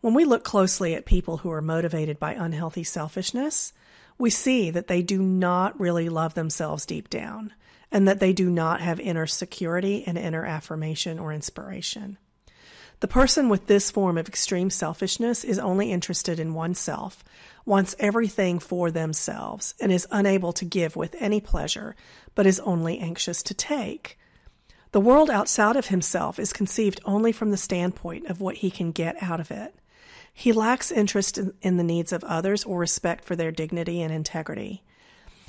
When 0.00 0.14
we 0.14 0.24
look 0.24 0.44
closely 0.44 0.94
at 0.94 1.04
people 1.04 1.38
who 1.38 1.50
are 1.50 1.60
motivated 1.60 2.18
by 2.18 2.32
unhealthy 2.32 2.84
selfishness, 2.84 3.74
we 4.16 4.30
see 4.30 4.70
that 4.70 4.86
they 4.86 5.02
do 5.02 5.22
not 5.22 5.78
really 5.78 6.08
love 6.08 6.32
themselves 6.32 6.86
deep 6.86 7.10
down, 7.10 7.52
and 7.90 8.08
that 8.08 8.18
they 8.18 8.32
do 8.32 8.48
not 8.48 8.80
have 8.80 8.98
inner 8.98 9.26
security 9.26 10.04
and 10.06 10.16
inner 10.16 10.46
affirmation 10.46 11.18
or 11.18 11.34
inspiration. 11.34 12.16
The 13.02 13.08
person 13.08 13.48
with 13.48 13.66
this 13.66 13.90
form 13.90 14.16
of 14.16 14.28
extreme 14.28 14.70
selfishness 14.70 15.42
is 15.42 15.58
only 15.58 15.90
interested 15.90 16.38
in 16.38 16.54
oneself, 16.54 17.24
wants 17.66 17.96
everything 17.98 18.60
for 18.60 18.92
themselves, 18.92 19.74
and 19.80 19.90
is 19.90 20.06
unable 20.12 20.52
to 20.52 20.64
give 20.64 20.94
with 20.94 21.16
any 21.18 21.40
pleasure, 21.40 21.96
but 22.36 22.46
is 22.46 22.60
only 22.60 23.00
anxious 23.00 23.42
to 23.42 23.54
take. 23.54 24.20
The 24.92 25.00
world 25.00 25.30
outside 25.30 25.74
of 25.74 25.88
himself 25.88 26.38
is 26.38 26.52
conceived 26.52 27.00
only 27.04 27.32
from 27.32 27.50
the 27.50 27.56
standpoint 27.56 28.26
of 28.26 28.40
what 28.40 28.58
he 28.58 28.70
can 28.70 28.92
get 28.92 29.20
out 29.20 29.40
of 29.40 29.50
it. 29.50 29.74
He 30.32 30.52
lacks 30.52 30.92
interest 30.92 31.40
in, 31.60 31.76
the 31.78 31.82
needs 31.82 32.12
of 32.12 32.22
others 32.22 32.62
or 32.62 32.78
respect 32.78 33.24
for 33.24 33.34
their 33.34 33.50
dignity 33.50 34.00
and 34.00 34.12
integrity. 34.12 34.84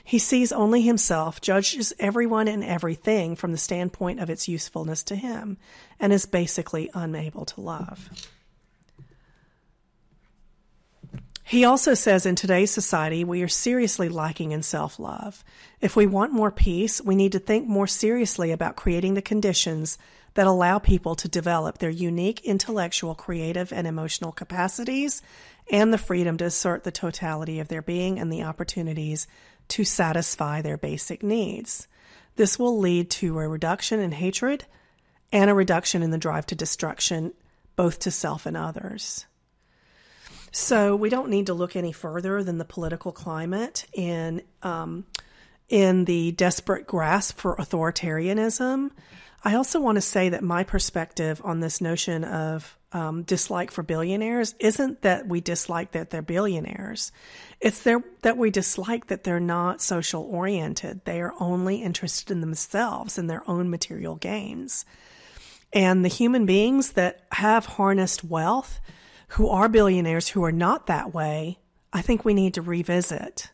He 0.04 0.20
sees 0.20 0.52
only 0.52 0.82
himself, 0.82 1.40
judges 1.40 1.94
everyone 1.98 2.48
and 2.50 2.64
everything 2.64 3.36
from 3.36 3.52
the 3.54 3.58
standpoint 3.58 4.20
of 4.20 4.30
its 4.30 4.48
usefulness 4.50 5.02
to 5.04 5.16
him, 5.16 5.58
and 6.00 6.12
is 6.12 6.26
basically 6.26 6.90
unable 6.94 7.46
to 7.46 7.62
love. 7.62 8.10
He 11.46 11.66
also 11.66 11.94
says 11.94 12.26
in 12.26 12.36
today's 12.36 12.72
society, 12.72 13.24
we 13.24 13.44
are 13.44 13.48
seriously 13.48 14.10
lacking 14.10 14.52
in 14.52 14.64
self 14.64 15.00
love. 15.00 15.44
If 15.82 15.96
we 15.96 16.08
want 16.08 16.34
more 16.34 16.52
peace, 16.52 17.00
we 17.02 17.16
need 17.16 17.32
to 17.34 17.40
think 17.40 17.68
more 17.68 17.88
seriously 17.88 18.52
about 18.52 18.76
creating 18.76 19.14
the 19.14 19.22
conditions 19.22 19.98
that 20.34 20.48
allow 20.48 20.80
people 20.80 21.16
to 21.16 21.28
develop 21.28 21.78
their 21.78 21.90
unique 21.90 22.44
intellectual, 22.44 23.14
creative, 23.14 23.72
and 23.72 23.86
emotional 23.86 24.32
capacities 24.32 25.22
and 25.72 25.94
the 25.94 25.98
freedom 25.98 26.38
to 26.38 26.46
assert 26.46 26.84
the 26.84 26.92
totality 26.92 27.60
of 27.60 27.68
their 27.68 27.82
being 27.82 28.20
and 28.20 28.32
the 28.32 28.44
opportunities 28.44 29.28
to 29.74 29.84
satisfy 29.84 30.62
their 30.62 30.78
basic 30.78 31.24
needs. 31.24 31.88
This 32.36 32.60
will 32.60 32.78
lead 32.78 33.10
to 33.10 33.40
a 33.40 33.48
reduction 33.48 34.00
in 34.00 34.12
hatred 34.12 34.66
and 35.32 35.50
a 35.50 35.54
reduction 35.56 36.04
in 36.04 36.12
the 36.12 36.20
drive 36.20 36.46
to 36.48 36.56
destruction, 36.56 37.34
both 37.76 37.98
to 37.98 38.12
self 38.12 38.46
and 38.46 38.56
others. 38.56 39.26
So 40.52 40.96
we 40.96 41.10
don't 41.10 41.30
need 41.30 41.48
to 41.48 41.56
look 41.56 41.76
any 41.76 41.92
further 41.92 42.44
than 42.44 42.60
the 42.60 42.66
political 42.66 43.12
climate 43.12 43.88
in 43.94 44.44
um, 44.62 45.06
in 45.70 46.06
the 46.06 46.34
desperate 46.34 46.86
grasp 46.86 47.40
for 47.40 47.56
authoritarianism. 47.56 48.92
I 49.44 49.56
also 49.56 49.80
want 49.80 49.96
to 49.96 50.02
say 50.02 50.30
that 50.30 50.44
my 50.44 50.64
perspective 50.64 51.42
on 51.44 51.62
this 51.62 51.82
notion 51.82 52.24
of 52.24 52.78
um, 52.94 53.24
dislike 53.24 53.72
for 53.72 53.84
billionaires 53.84 54.56
isn't 54.60 55.02
that 55.02 55.28
we 55.28 55.42
dislike 55.42 55.92
that 55.92 56.12
they're 56.12 56.22
billionaires. 56.22 57.12
It's 57.60 57.82
their, 57.82 58.04
that 58.22 58.38
we 58.38 58.52
dislike 58.52 59.08
that 59.08 59.24
they're 59.24 59.40
not 59.40 59.82
social 59.82 60.24
oriented. 60.24 61.04
They 61.06 61.20
are 61.22 61.34
only 61.40 61.82
interested 61.82 62.32
in 62.32 62.42
themselves 62.42 63.18
and 63.18 63.30
their 63.30 63.44
own 63.50 63.70
material 63.70 64.16
gains. 64.16 64.86
And 65.74 66.06
the 66.06 66.10
human 66.10 66.46
beings 66.46 66.92
that 66.94 67.26
have 67.32 67.66
harnessed 67.66 68.24
wealth, 68.24 68.80
who 69.30 69.50
are 69.50 69.68
billionaires 69.68 70.30
who 70.30 70.44
are 70.44 70.52
not 70.52 70.86
that 70.88 71.14
way, 71.14 71.60
I 71.92 72.04
think 72.04 72.24
we 72.24 72.36
need 72.36 72.54
to 72.54 72.62
revisit 72.62 73.50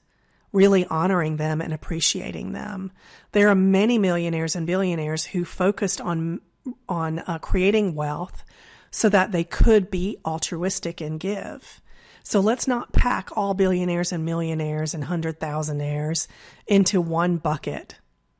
really 0.52 0.86
honoring 0.86 1.38
them 1.38 1.62
and 1.62 1.74
appreciating 1.74 2.52
them. 2.54 2.92
There 3.32 3.50
are 3.50 3.56
many 3.56 3.98
millionaires 3.98 4.56
and 4.56 4.66
billionaires 4.66 5.26
who 5.26 5.46
focused 5.46 6.02
on 6.02 6.42
on 6.88 7.20
uh, 7.20 7.40
creating 7.40 7.96
wealth 7.96 8.44
so 8.92 9.10
that 9.10 9.32
they 9.32 9.44
could 9.44 9.92
be 9.92 10.18
altruistic 10.26 11.02
and 11.02 11.20
give. 11.20 11.82
So 12.24 12.40
let's 12.40 12.68
not 12.68 12.94
pack 12.94 13.36
all 13.36 13.54
billionaires 13.54 14.12
and 14.12 14.26
millionaires 14.26 14.94
and 14.94 15.06
hundred 15.06 15.40
thousandaires 15.40 16.28
into 16.68 17.02
one 17.02 17.38
bucket 17.38 17.96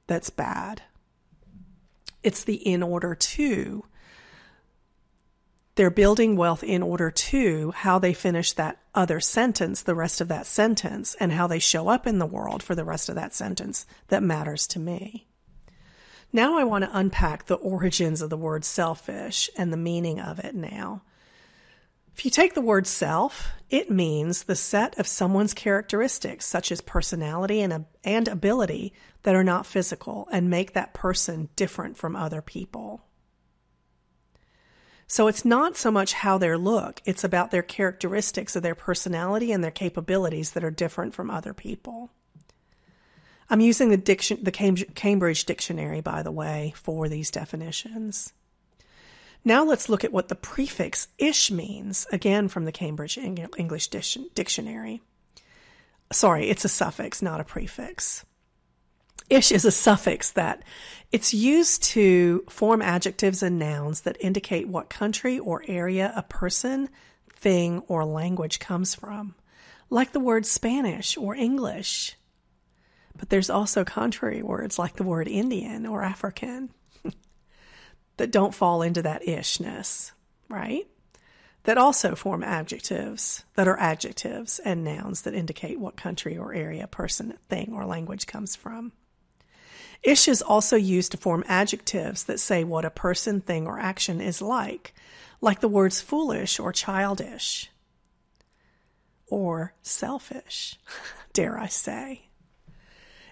that's 0.08 0.30
bad. 0.30 0.84
It's 2.24 2.44
the 2.44 2.56
in 2.56 2.84
order 2.84 3.16
to. 3.16 3.86
They're 5.76 5.90
building 5.90 6.36
wealth 6.36 6.62
in 6.62 6.84
order 6.84 7.10
to 7.10 7.72
how 7.72 8.00
they 8.00 8.14
finish 8.14 8.52
that 8.54 8.80
other 8.94 9.22
sentence, 9.22 9.82
the 9.82 9.96
rest 9.96 10.20
of 10.20 10.28
that 10.28 10.46
sentence, 10.46 11.16
and 11.22 11.32
how 11.32 11.48
they 11.48 11.60
show 11.60 11.88
up 11.88 12.06
in 12.06 12.20
the 12.20 12.26
world 12.26 12.62
for 12.62 12.76
the 12.76 12.84
rest 12.84 13.08
of 13.08 13.16
that 13.16 13.34
sentence 13.34 13.86
that 14.10 14.22
matters 14.22 14.68
to 14.68 14.80
me. 14.80 15.29
Now 16.32 16.58
I 16.58 16.64
want 16.64 16.84
to 16.84 16.98
unpack 16.98 17.46
the 17.46 17.56
origins 17.56 18.22
of 18.22 18.30
the 18.30 18.38
word 18.38 18.64
selfish 18.64 19.50
and 19.58 19.74
the 19.74 19.78
meaning 19.78 20.20
of 20.20 20.40
it 20.40 20.54
now. 20.54 21.02
If 22.16 22.26
you 22.26 22.32
take 22.32 22.54
the 22.54 22.62
word 22.62 22.86
self, 22.86 23.48
it 23.70 23.90
means 23.90 24.44
the 24.44 24.56
set 24.56 25.00
of 25.00 25.08
someone's 25.08 25.54
characteristics, 25.54 26.46
such 26.46 26.72
as 26.72 26.82
personality 26.82 27.62
and, 27.62 27.86
and 28.04 28.28
ability, 28.28 28.94
that 29.24 29.36
are 29.36 29.44
not 29.44 29.66
physical 29.66 30.28
and 30.32 30.50
make 30.50 30.74
that 30.74 30.94
person 30.94 31.50
different 31.56 31.98
from 31.98 32.16
other 32.16 32.42
people. 32.42 33.06
So 35.08 35.28
it's 35.28 35.46
not 35.46 35.78
so 35.78 35.90
much 35.92 36.14
how 36.14 36.38
they 36.38 36.54
look, 36.56 37.02
it's 37.06 37.24
about 37.24 37.52
their 37.52 37.64
characteristics 37.64 38.56
of 38.56 38.64
their 38.64 38.76
personality 38.76 39.52
and 39.52 39.64
their 39.64 39.72
capabilities 39.72 40.52
that 40.52 40.64
are 40.64 40.70
different 40.70 41.16
from 41.16 41.32
other 41.32 41.54
people. 41.54 42.12
I'm 43.50 43.62
using 43.62 43.90
the, 43.90 43.98
diction, 43.98 44.44
the 44.44 44.52
Cambridge 44.52 45.46
Dictionary, 45.46 46.02
by 46.02 46.22
the 46.22 46.32
way, 46.32 46.74
for 46.76 47.10
these 47.10 47.32
definitions. 47.32 48.32
Now 49.44 49.64
let's 49.64 49.90
look 49.90 50.04
at 50.04 50.12
what 50.12 50.28
the 50.28 50.36
prefix 50.36 51.08
ish 51.18 51.50
means, 51.50 52.06
again 52.12 52.48
from 52.48 52.66
the 52.66 52.72
Cambridge 52.72 53.18
English 53.18 53.88
Dictionary. 53.88 55.02
Sorry, 56.12 56.50
it's 56.50 56.66
a 56.66 56.70
suffix, 56.70 57.22
not 57.22 57.40
a 57.40 57.44
prefix. 57.44 58.26
Ish 59.30 59.52
is 59.52 59.66
a 59.66 59.72
suffix 59.72 60.32
that 60.32 60.64
it's 61.12 61.34
used 61.34 61.84
to 61.84 62.44
form 62.50 62.82
adjectives 62.82 63.42
and 63.42 63.58
nouns 63.58 64.02
that 64.02 64.18
indicate 64.20 64.68
what 64.68 64.90
country 64.90 65.40
or 65.40 65.64
area 65.68 66.12
a 66.16 66.24
person, 66.24 66.90
thing, 67.32 67.80
or 67.88 68.06
language 68.06 68.60
comes 68.60 68.94
from, 68.96 69.36
like 69.90 70.12
the 70.12 70.20
word 70.20 70.46
Spanish 70.46 71.16
or 71.18 71.36
English. 71.36 72.16
But 73.20 73.30
there's 73.30 73.50
also 73.50 73.84
contrary 73.84 74.42
words 74.42 74.80
like 74.80 74.96
the 74.96 75.04
word 75.04 75.28
Indian 75.28 75.86
or 75.86 76.04
African 76.04 76.70
that 78.18 78.32
don't 78.32 78.56
fall 78.56 78.82
into 78.82 79.02
that 79.02 79.24
ishness, 79.24 80.14
right? 80.48 80.88
That 81.64 81.78
also 81.78 82.16
form 82.16 82.44
adjectives 82.44 83.44
that 83.56 83.68
are 83.68 83.78
adjectives 83.78 84.60
and 84.60 84.86
nouns 84.86 85.24
that 85.24 85.36
indicate 85.36 85.80
what 85.80 85.98
country 85.98 86.38
or 86.38 86.54
area, 86.54 86.88
person, 86.88 87.38
thing, 87.50 87.74
or 87.74 87.86
language 87.86 88.26
comes 88.26 88.56
from. 88.56 88.94
Ish 90.02 90.30
is 90.30 90.42
also 90.42 90.78
used 90.78 91.12
to 91.12 91.18
form 91.18 91.44
adjectives 91.46 92.24
that 92.24 92.40
say 92.40 92.64
what 92.64 92.86
a 92.86 92.90
person, 92.90 93.42
thing, 93.42 93.68
or 93.68 93.78
action 93.80 94.22
is 94.22 94.42
like, 94.42 94.94
like 95.42 95.60
the 95.60 95.68
words 95.68 96.00
foolish 96.00 96.58
or 96.58 96.72
childish, 96.72 97.70
or 99.28 99.74
selfish, 99.82 100.80
dare 101.34 101.60
I 101.60 101.68
say. 101.68 102.29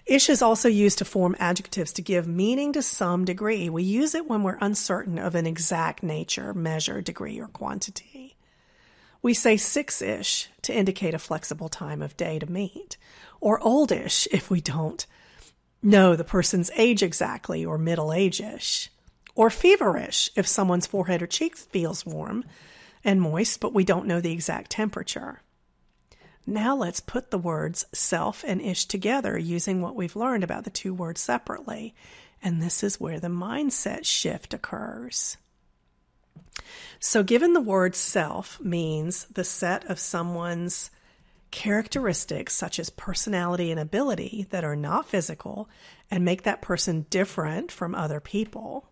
Ish 0.08 0.30
is 0.30 0.40
also 0.40 0.70
used 0.70 0.98
to 0.98 1.04
form 1.04 1.36
adjectives 1.38 1.92
to 1.92 2.02
give 2.02 2.26
meaning 2.26 2.72
to 2.72 2.80
some 2.80 3.26
degree. 3.26 3.68
We 3.68 3.82
use 3.82 4.14
it 4.14 4.26
when 4.26 4.42
we're 4.42 4.56
uncertain 4.58 5.18
of 5.18 5.34
an 5.34 5.46
exact 5.46 6.02
nature, 6.02 6.54
measure, 6.54 7.02
degree, 7.02 7.38
or 7.38 7.48
quantity. 7.48 8.38
We 9.20 9.34
say 9.34 9.58
six 9.58 10.00
ish 10.00 10.48
to 10.62 10.74
indicate 10.74 11.12
a 11.12 11.18
flexible 11.18 11.68
time 11.68 12.00
of 12.00 12.16
day 12.16 12.38
to 12.38 12.50
meet, 12.50 12.96
or 13.38 13.60
oldish 13.60 14.26
if 14.32 14.50
we 14.50 14.62
don't 14.62 15.04
know 15.82 16.16
the 16.16 16.24
person's 16.24 16.70
age 16.74 17.02
exactly 17.02 17.62
or 17.62 17.76
middle 17.76 18.10
age-ish, 18.10 18.90
or 19.34 19.50
feverish 19.50 20.30
if 20.34 20.46
someone's 20.46 20.86
forehead 20.86 21.20
or 21.20 21.26
cheeks 21.26 21.66
feels 21.66 22.06
warm 22.06 22.44
and 23.04 23.20
moist, 23.20 23.60
but 23.60 23.74
we 23.74 23.84
don't 23.84 24.06
know 24.06 24.22
the 24.22 24.32
exact 24.32 24.70
temperature. 24.70 25.42
Now 26.48 26.74
let's 26.74 27.00
put 27.00 27.30
the 27.30 27.36
words 27.36 27.84
self 27.92 28.42
and 28.42 28.62
ish 28.62 28.86
together 28.86 29.36
using 29.36 29.82
what 29.82 29.94
we've 29.94 30.16
learned 30.16 30.42
about 30.42 30.64
the 30.64 30.70
two 30.70 30.94
words 30.94 31.20
separately. 31.20 31.94
And 32.42 32.62
this 32.62 32.82
is 32.82 32.98
where 32.98 33.20
the 33.20 33.28
mindset 33.28 34.06
shift 34.06 34.54
occurs. 34.54 35.36
So, 37.00 37.22
given 37.22 37.52
the 37.52 37.60
word 37.60 37.94
self 37.94 38.58
means 38.62 39.26
the 39.26 39.44
set 39.44 39.84
of 39.90 39.98
someone's 39.98 40.90
characteristics 41.50 42.54
such 42.54 42.78
as 42.78 42.88
personality 42.88 43.70
and 43.70 43.78
ability 43.78 44.46
that 44.48 44.64
are 44.64 44.76
not 44.76 45.06
physical 45.06 45.68
and 46.10 46.24
make 46.24 46.44
that 46.44 46.62
person 46.62 47.04
different 47.10 47.70
from 47.70 47.94
other 47.94 48.20
people. 48.20 48.88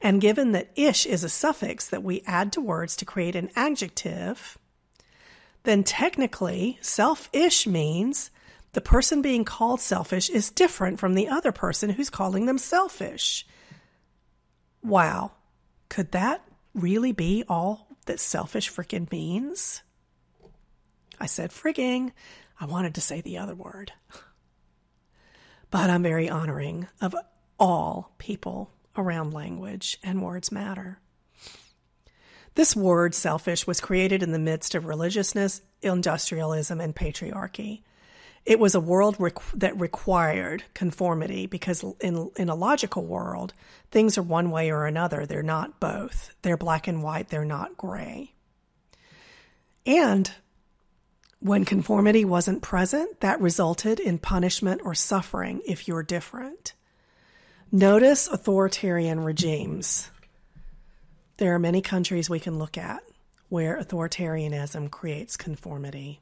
And 0.00 0.20
given 0.20 0.52
that 0.52 0.70
ish 0.76 1.06
is 1.06 1.24
a 1.24 1.28
suffix 1.28 1.88
that 1.88 2.04
we 2.04 2.22
add 2.24 2.52
to 2.52 2.60
words 2.60 2.94
to 2.96 3.04
create 3.04 3.34
an 3.34 3.50
adjective, 3.56 4.58
then 5.68 5.84
technically 5.84 6.78
selfish 6.80 7.66
means 7.66 8.30
the 8.72 8.80
person 8.80 9.20
being 9.20 9.44
called 9.44 9.82
selfish 9.82 10.30
is 10.30 10.50
different 10.50 10.98
from 10.98 11.14
the 11.14 11.28
other 11.28 11.52
person 11.52 11.90
who's 11.90 12.08
calling 12.08 12.46
them 12.46 12.56
selfish. 12.56 13.46
Wow. 14.82 15.32
Could 15.90 16.12
that 16.12 16.42
really 16.72 17.12
be 17.12 17.44
all 17.50 17.86
that 18.06 18.18
selfish 18.18 18.72
freaking 18.72 19.12
means? 19.12 19.82
I 21.20 21.26
said 21.26 21.50
frigging. 21.50 22.12
I 22.58 22.64
wanted 22.64 22.94
to 22.94 23.02
say 23.02 23.20
the 23.20 23.36
other 23.36 23.54
word. 23.54 23.92
But 25.70 25.90
I'm 25.90 26.02
very 26.02 26.30
honoring 26.30 26.88
of 26.98 27.14
all 27.60 28.14
people 28.16 28.70
around 28.96 29.34
language, 29.34 29.98
and 30.02 30.22
words 30.22 30.50
matter. 30.50 30.98
This 32.58 32.74
word, 32.74 33.14
selfish, 33.14 33.68
was 33.68 33.80
created 33.80 34.20
in 34.20 34.32
the 34.32 34.38
midst 34.40 34.74
of 34.74 34.86
religiousness, 34.86 35.62
industrialism, 35.80 36.80
and 36.80 36.92
patriarchy. 36.92 37.82
It 38.44 38.58
was 38.58 38.74
a 38.74 38.80
world 38.80 39.16
requ- 39.18 39.60
that 39.60 39.78
required 39.78 40.64
conformity 40.74 41.46
because, 41.46 41.84
in, 42.00 42.32
in 42.34 42.48
a 42.48 42.56
logical 42.56 43.04
world, 43.04 43.54
things 43.92 44.18
are 44.18 44.22
one 44.22 44.50
way 44.50 44.72
or 44.72 44.86
another. 44.86 45.24
They're 45.24 45.40
not 45.40 45.78
both. 45.78 46.34
They're 46.42 46.56
black 46.56 46.88
and 46.88 47.00
white, 47.00 47.28
they're 47.28 47.44
not 47.44 47.76
gray. 47.76 48.32
And 49.86 50.28
when 51.38 51.64
conformity 51.64 52.24
wasn't 52.24 52.60
present, 52.60 53.20
that 53.20 53.40
resulted 53.40 54.00
in 54.00 54.18
punishment 54.18 54.80
or 54.84 54.96
suffering 54.96 55.62
if 55.64 55.86
you're 55.86 56.02
different. 56.02 56.72
Notice 57.70 58.26
authoritarian 58.26 59.20
regimes. 59.20 60.10
There 61.38 61.54
are 61.54 61.58
many 61.58 61.80
countries 61.80 62.28
we 62.28 62.40
can 62.40 62.58
look 62.58 62.76
at 62.76 63.02
where 63.48 63.80
authoritarianism 63.80 64.90
creates 64.90 65.36
conformity. 65.36 66.20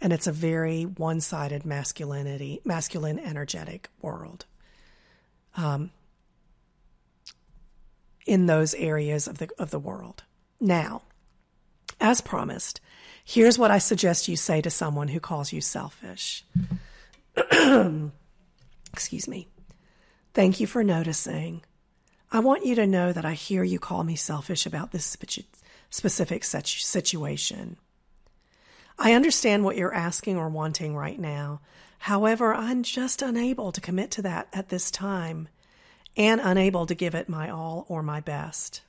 And 0.00 0.12
it's 0.12 0.26
a 0.26 0.32
very 0.32 0.84
one 0.84 1.20
sided 1.20 1.64
masculinity, 1.64 2.60
masculine 2.64 3.18
energetic 3.18 3.88
world. 4.00 4.46
Um, 5.56 5.90
in 8.26 8.46
those 8.46 8.74
areas 8.74 9.26
of 9.26 9.38
the 9.38 9.48
of 9.58 9.70
the 9.70 9.78
world. 9.78 10.24
Now, 10.60 11.02
as 12.00 12.20
promised, 12.20 12.80
Here's 13.28 13.58
what 13.58 13.72
I 13.72 13.78
suggest 13.78 14.28
you 14.28 14.36
say 14.36 14.62
to 14.62 14.70
someone 14.70 15.08
who 15.08 15.18
calls 15.18 15.52
you 15.52 15.60
selfish. 15.60 16.44
Excuse 18.92 19.26
me. 19.26 19.48
Thank 20.32 20.60
you 20.60 20.68
for 20.68 20.84
noticing. 20.84 21.64
I 22.30 22.40
want 22.40 22.66
you 22.66 22.74
to 22.74 22.86
know 22.86 23.12
that 23.12 23.24
I 23.24 23.34
hear 23.34 23.62
you 23.62 23.78
call 23.78 24.04
me 24.04 24.16
selfish 24.16 24.66
about 24.66 24.90
this 24.90 25.16
specific 25.90 26.44
situation. 26.44 27.76
I 28.98 29.12
understand 29.12 29.64
what 29.64 29.76
you're 29.76 29.94
asking 29.94 30.36
or 30.36 30.48
wanting 30.48 30.96
right 30.96 31.18
now. 31.18 31.60
However, 32.00 32.54
I'm 32.54 32.82
just 32.82 33.22
unable 33.22 33.72
to 33.72 33.80
commit 33.80 34.10
to 34.12 34.22
that 34.22 34.48
at 34.52 34.68
this 34.68 34.90
time 34.90 35.48
and 36.16 36.40
unable 36.42 36.86
to 36.86 36.94
give 36.94 37.14
it 37.14 37.28
my 37.28 37.50
all 37.50 37.84
or 37.88 38.02
my 38.02 38.20
best. 38.20 38.82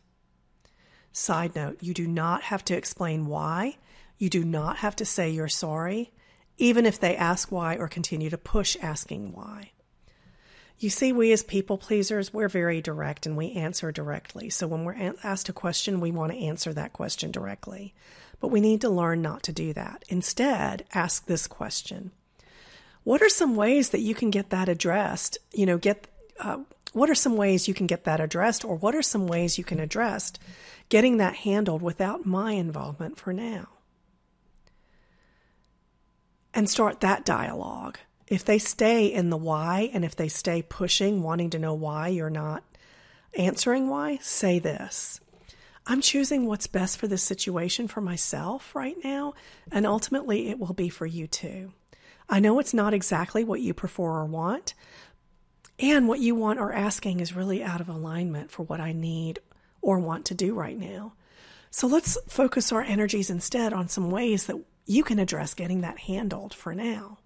Side 1.11 1.55
note, 1.55 1.77
you 1.81 1.93
do 1.93 2.07
not 2.07 2.43
have 2.43 2.63
to 2.65 2.75
explain 2.75 3.27
why 3.27 3.77
you 4.17 4.29
do 4.29 4.43
not 4.43 4.77
have 4.77 4.95
to 4.95 5.05
say 5.05 5.29
you're 5.29 5.47
sorry, 5.47 6.11
even 6.57 6.85
if 6.85 6.99
they 6.99 7.15
ask 7.15 7.51
why 7.51 7.75
or 7.75 7.88
continue 7.88 8.29
to 8.29 8.38
push 8.38 8.75
asking 8.81 9.31
why. 9.33 9.71
You 10.80 10.91
see, 10.91 11.11
we 11.11 11.32
as 11.32 11.41
people 11.41 11.78
pleasers, 11.78 12.32
we're 12.32 12.49
very 12.49 12.82
direct 12.82 13.25
and 13.25 13.36
we 13.36 13.53
answer 13.53 13.91
directly. 13.91 14.49
So 14.49 14.67
when 14.67 14.84
we're 14.84 15.13
asked 15.23 15.49
a 15.49 15.53
question, 15.53 15.99
we 15.99 16.11
want 16.11 16.32
to 16.32 16.38
answer 16.38 16.71
that 16.73 16.93
question 16.93 17.32
directly. 17.32 17.95
But 18.39 18.49
we 18.49 18.61
need 18.61 18.82
to 18.82 18.89
learn 18.89 19.23
not 19.23 19.41
to 19.43 19.51
do 19.51 19.73
that. 19.73 20.05
Instead, 20.07 20.86
ask 20.93 21.25
this 21.25 21.47
question 21.47 22.11
What 23.03 23.23
are 23.23 23.30
some 23.30 23.55
ways 23.55 23.89
that 23.89 24.01
you 24.01 24.13
can 24.13 24.30
get 24.30 24.51
that 24.51 24.69
addressed? 24.69 25.39
You 25.51 25.65
know, 25.65 25.78
get. 25.78 26.07
Uh, 26.39 26.59
what 26.93 27.09
are 27.09 27.15
some 27.15 27.36
ways 27.36 27.67
you 27.67 27.73
can 27.73 27.88
get 27.88 28.05
that 28.05 28.21
addressed, 28.21 28.63
or 28.63 28.75
what 28.75 28.95
are 28.95 29.01
some 29.01 29.28
ways 29.28 29.57
you 29.57 29.63
can 29.63 29.80
address 29.80 30.34
getting 30.89 31.17
that 31.17 31.36
handled 31.36 31.82
without 31.82 32.25
my 32.25 32.53
involvement 32.53 33.17
for 33.17 33.34
now? 33.34 33.67
And 36.53 36.69
start 36.69 37.01
that 37.01 37.25
dialogue. 37.25 37.99
If 38.28 38.43
they 38.43 38.59
stay 38.59 39.05
in 39.05 39.30
the 39.30 39.38
why 39.38 39.89
and 39.93 40.03
if 40.03 40.15
they 40.15 40.28
stay 40.28 40.61
pushing, 40.61 41.23
wanting 41.23 41.49
to 41.51 41.59
know 41.59 41.73
why 41.73 42.09
you're 42.09 42.30
not 42.30 42.63
answering 43.38 43.89
why, 43.89 44.17
say 44.21 44.59
this 44.59 45.21
I'm 45.86 46.01
choosing 46.01 46.45
what's 46.45 46.67
best 46.67 46.97
for 46.97 47.07
this 47.07 47.23
situation 47.23 47.88
for 47.88 48.01
myself 48.01 48.75
right 48.75 48.97
now, 49.03 49.34
and 49.71 49.86
ultimately 49.86 50.49
it 50.49 50.59
will 50.59 50.73
be 50.73 50.89
for 50.89 51.05
you 51.05 51.28
too. 51.28 51.71
I 52.30 52.41
know 52.41 52.59
it's 52.59 52.73
not 52.73 52.93
exactly 52.93 53.45
what 53.45 53.61
you 53.61 53.73
prefer 53.73 54.03
or 54.03 54.25
want, 54.25 54.73
and 55.80 56.09
what 56.09 56.19
you 56.19 56.36
want 56.36 56.59
or 56.59 56.73
asking 56.73 57.21
is 57.21 57.36
really 57.36 57.63
out 57.63 57.80
of 57.80 57.88
alignment 57.88 58.51
for 58.51 58.63
what 58.63 58.82
I 58.82 58.91
need 58.91 59.39
or 59.82 59.99
want 59.99 60.25
to 60.25 60.36
do 60.36 60.53
right 60.53 60.78
now. 60.78 61.13
So 61.71 61.88
let's 61.88 62.17
focus 62.28 62.73
our 62.73 62.82
energies 62.82 63.30
instead 63.30 63.71
on 63.71 63.88
some 63.88 64.11
ways 64.11 64.47
that 64.47 64.57
you 64.86 65.05
can 65.05 65.19
address 65.19 65.53
getting 65.53 65.82
that 65.82 65.99
handled 65.99 66.53
for 66.53 66.75
now. 66.75 67.19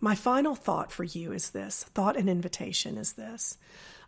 My 0.00 0.14
final 0.14 0.54
thought 0.54 0.90
for 0.90 1.04
you 1.04 1.32
is 1.32 1.50
this 1.50 1.84
thought 1.84 2.16
and 2.16 2.28
invitation 2.28 2.96
is 2.96 3.12
this. 3.12 3.58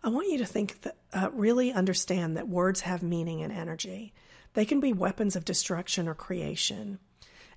I 0.02 0.08
want 0.08 0.30
you 0.30 0.38
to 0.38 0.46
think 0.46 0.80
that, 0.82 0.96
uh, 1.12 1.30
really 1.32 1.70
understand 1.70 2.36
that 2.36 2.48
words 2.48 2.80
have 2.80 3.02
meaning 3.02 3.42
and 3.42 3.52
energy. 3.52 4.14
They 4.54 4.64
can 4.64 4.80
be 4.80 4.92
weapons 4.92 5.36
of 5.36 5.44
destruction 5.44 6.08
or 6.08 6.14
creation. 6.14 6.98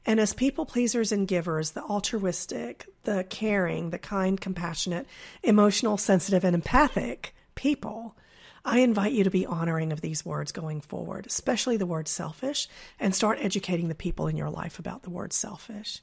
And 0.05 0.19
as 0.19 0.33
people 0.33 0.65
pleasers 0.65 1.11
and 1.11 1.27
givers, 1.27 1.71
the 1.71 1.81
altruistic, 1.81 2.87
the 3.03 3.23
caring, 3.23 3.89
the 3.89 3.97
kind, 3.97 4.39
compassionate, 4.39 5.07
emotional, 5.41 5.97
sensitive, 5.97 6.43
and 6.43 6.53
empathic 6.53 7.33
people, 7.55 8.15
I 8.63 8.79
invite 8.79 9.13
you 9.13 9.23
to 9.23 9.31
be 9.31 9.45
honoring 9.45 9.91
of 9.91 10.01
these 10.01 10.25
words 10.25 10.51
going 10.51 10.81
forward, 10.81 11.25
especially 11.25 11.77
the 11.77 11.85
word 11.85 12.07
selfish, 12.07 12.67
and 12.99 13.15
start 13.15 13.39
educating 13.41 13.87
the 13.87 13.95
people 13.95 14.27
in 14.27 14.37
your 14.37 14.49
life 14.49 14.77
about 14.77 15.03
the 15.03 15.09
word 15.09 15.33
selfish. 15.33 16.01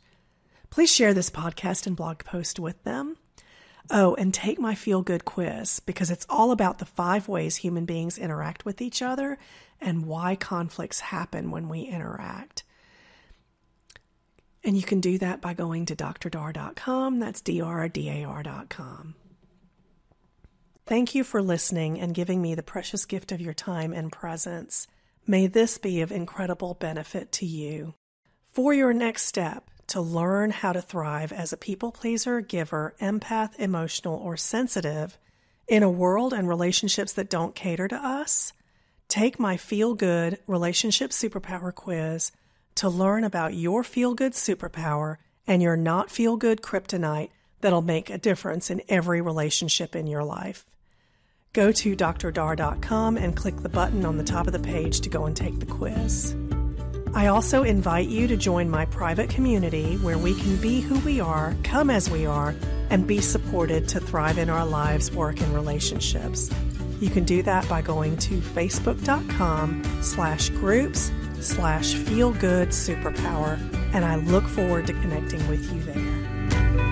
Please 0.72 0.90
share 0.90 1.12
this 1.12 1.28
podcast 1.28 1.86
and 1.86 1.94
blog 1.94 2.24
post 2.24 2.58
with 2.58 2.82
them. 2.82 3.18
Oh, 3.90 4.14
and 4.14 4.32
take 4.32 4.58
my 4.58 4.74
feel 4.74 5.02
good 5.02 5.26
quiz 5.26 5.80
because 5.80 6.10
it's 6.10 6.24
all 6.30 6.50
about 6.50 6.78
the 6.78 6.86
five 6.86 7.28
ways 7.28 7.56
human 7.56 7.84
beings 7.84 8.16
interact 8.16 8.64
with 8.64 8.80
each 8.80 9.02
other 9.02 9.36
and 9.82 10.06
why 10.06 10.34
conflicts 10.34 11.00
happen 11.00 11.50
when 11.50 11.68
we 11.68 11.82
interact. 11.82 12.64
And 14.64 14.74
you 14.74 14.82
can 14.82 15.02
do 15.02 15.18
that 15.18 15.42
by 15.42 15.52
going 15.52 15.84
to 15.84 15.94
drdar.com. 15.94 17.18
That's 17.18 17.42
D 17.42 17.60
R 17.60 17.86
D 17.90 18.08
A 18.08 18.24
R.com. 18.24 19.14
Thank 20.86 21.14
you 21.14 21.22
for 21.22 21.42
listening 21.42 22.00
and 22.00 22.14
giving 22.14 22.40
me 22.40 22.54
the 22.54 22.62
precious 22.62 23.04
gift 23.04 23.30
of 23.30 23.42
your 23.42 23.52
time 23.52 23.92
and 23.92 24.10
presence. 24.10 24.86
May 25.26 25.48
this 25.48 25.76
be 25.76 26.00
of 26.00 26.10
incredible 26.10 26.72
benefit 26.72 27.30
to 27.32 27.44
you. 27.44 27.92
For 28.52 28.72
your 28.72 28.94
next 28.94 29.24
step, 29.24 29.68
to 29.92 30.00
learn 30.00 30.50
how 30.50 30.72
to 30.72 30.80
thrive 30.80 31.32
as 31.32 31.52
a 31.52 31.56
people 31.58 31.92
pleaser, 31.92 32.40
giver, 32.40 32.94
empath, 32.98 33.54
emotional, 33.58 34.16
or 34.16 34.38
sensitive 34.38 35.18
in 35.68 35.82
a 35.82 35.90
world 35.90 36.32
and 36.32 36.48
relationships 36.48 37.12
that 37.12 37.28
don't 37.28 37.54
cater 37.54 37.86
to 37.88 37.96
us, 37.96 38.54
take 39.08 39.38
my 39.38 39.58
Feel 39.58 39.92
Good 39.92 40.38
Relationship 40.46 41.10
Superpower 41.10 41.74
quiz 41.74 42.32
to 42.76 42.88
learn 42.88 43.22
about 43.22 43.52
your 43.52 43.84
feel 43.84 44.14
good 44.14 44.32
superpower 44.32 45.18
and 45.46 45.60
your 45.60 45.76
not 45.76 46.10
feel 46.10 46.38
good 46.38 46.62
kryptonite 46.62 47.28
that'll 47.60 47.82
make 47.82 48.08
a 48.08 48.16
difference 48.16 48.70
in 48.70 48.80
every 48.88 49.20
relationship 49.20 49.94
in 49.94 50.06
your 50.06 50.24
life. 50.24 50.64
Go 51.52 51.70
to 51.70 51.94
drdar.com 51.94 53.18
and 53.18 53.36
click 53.36 53.56
the 53.58 53.68
button 53.68 54.06
on 54.06 54.16
the 54.16 54.24
top 54.24 54.46
of 54.46 54.54
the 54.54 54.58
page 54.58 55.02
to 55.02 55.10
go 55.10 55.26
and 55.26 55.36
take 55.36 55.60
the 55.60 55.66
quiz. 55.66 56.34
I 57.14 57.26
also 57.26 57.62
invite 57.62 58.08
you 58.08 58.26
to 58.28 58.38
join 58.38 58.70
my 58.70 58.86
private 58.86 59.28
community 59.28 59.96
where 59.98 60.16
we 60.16 60.34
can 60.34 60.56
be 60.56 60.80
who 60.80 60.98
we 61.00 61.20
are, 61.20 61.54
come 61.62 61.90
as 61.90 62.08
we 62.08 62.24
are, 62.24 62.54
and 62.88 63.06
be 63.06 63.20
supported 63.20 63.86
to 63.88 64.00
thrive 64.00 64.38
in 64.38 64.48
our 64.48 64.64
lives, 64.64 65.12
work, 65.12 65.40
and 65.40 65.54
relationships. 65.54 66.50
You 67.00 67.10
can 67.10 67.24
do 67.24 67.42
that 67.42 67.68
by 67.68 67.82
going 67.82 68.16
to 68.18 68.40
facebook.com 68.40 69.82
slash 70.02 70.48
groups 70.50 71.12
slash 71.40 71.94
feel 71.94 72.32
good 72.32 72.68
superpower, 72.68 73.58
and 73.92 74.04
I 74.04 74.16
look 74.16 74.44
forward 74.44 74.86
to 74.86 74.94
connecting 74.94 75.46
with 75.48 75.70
you 75.72 75.82
there. 75.82 76.91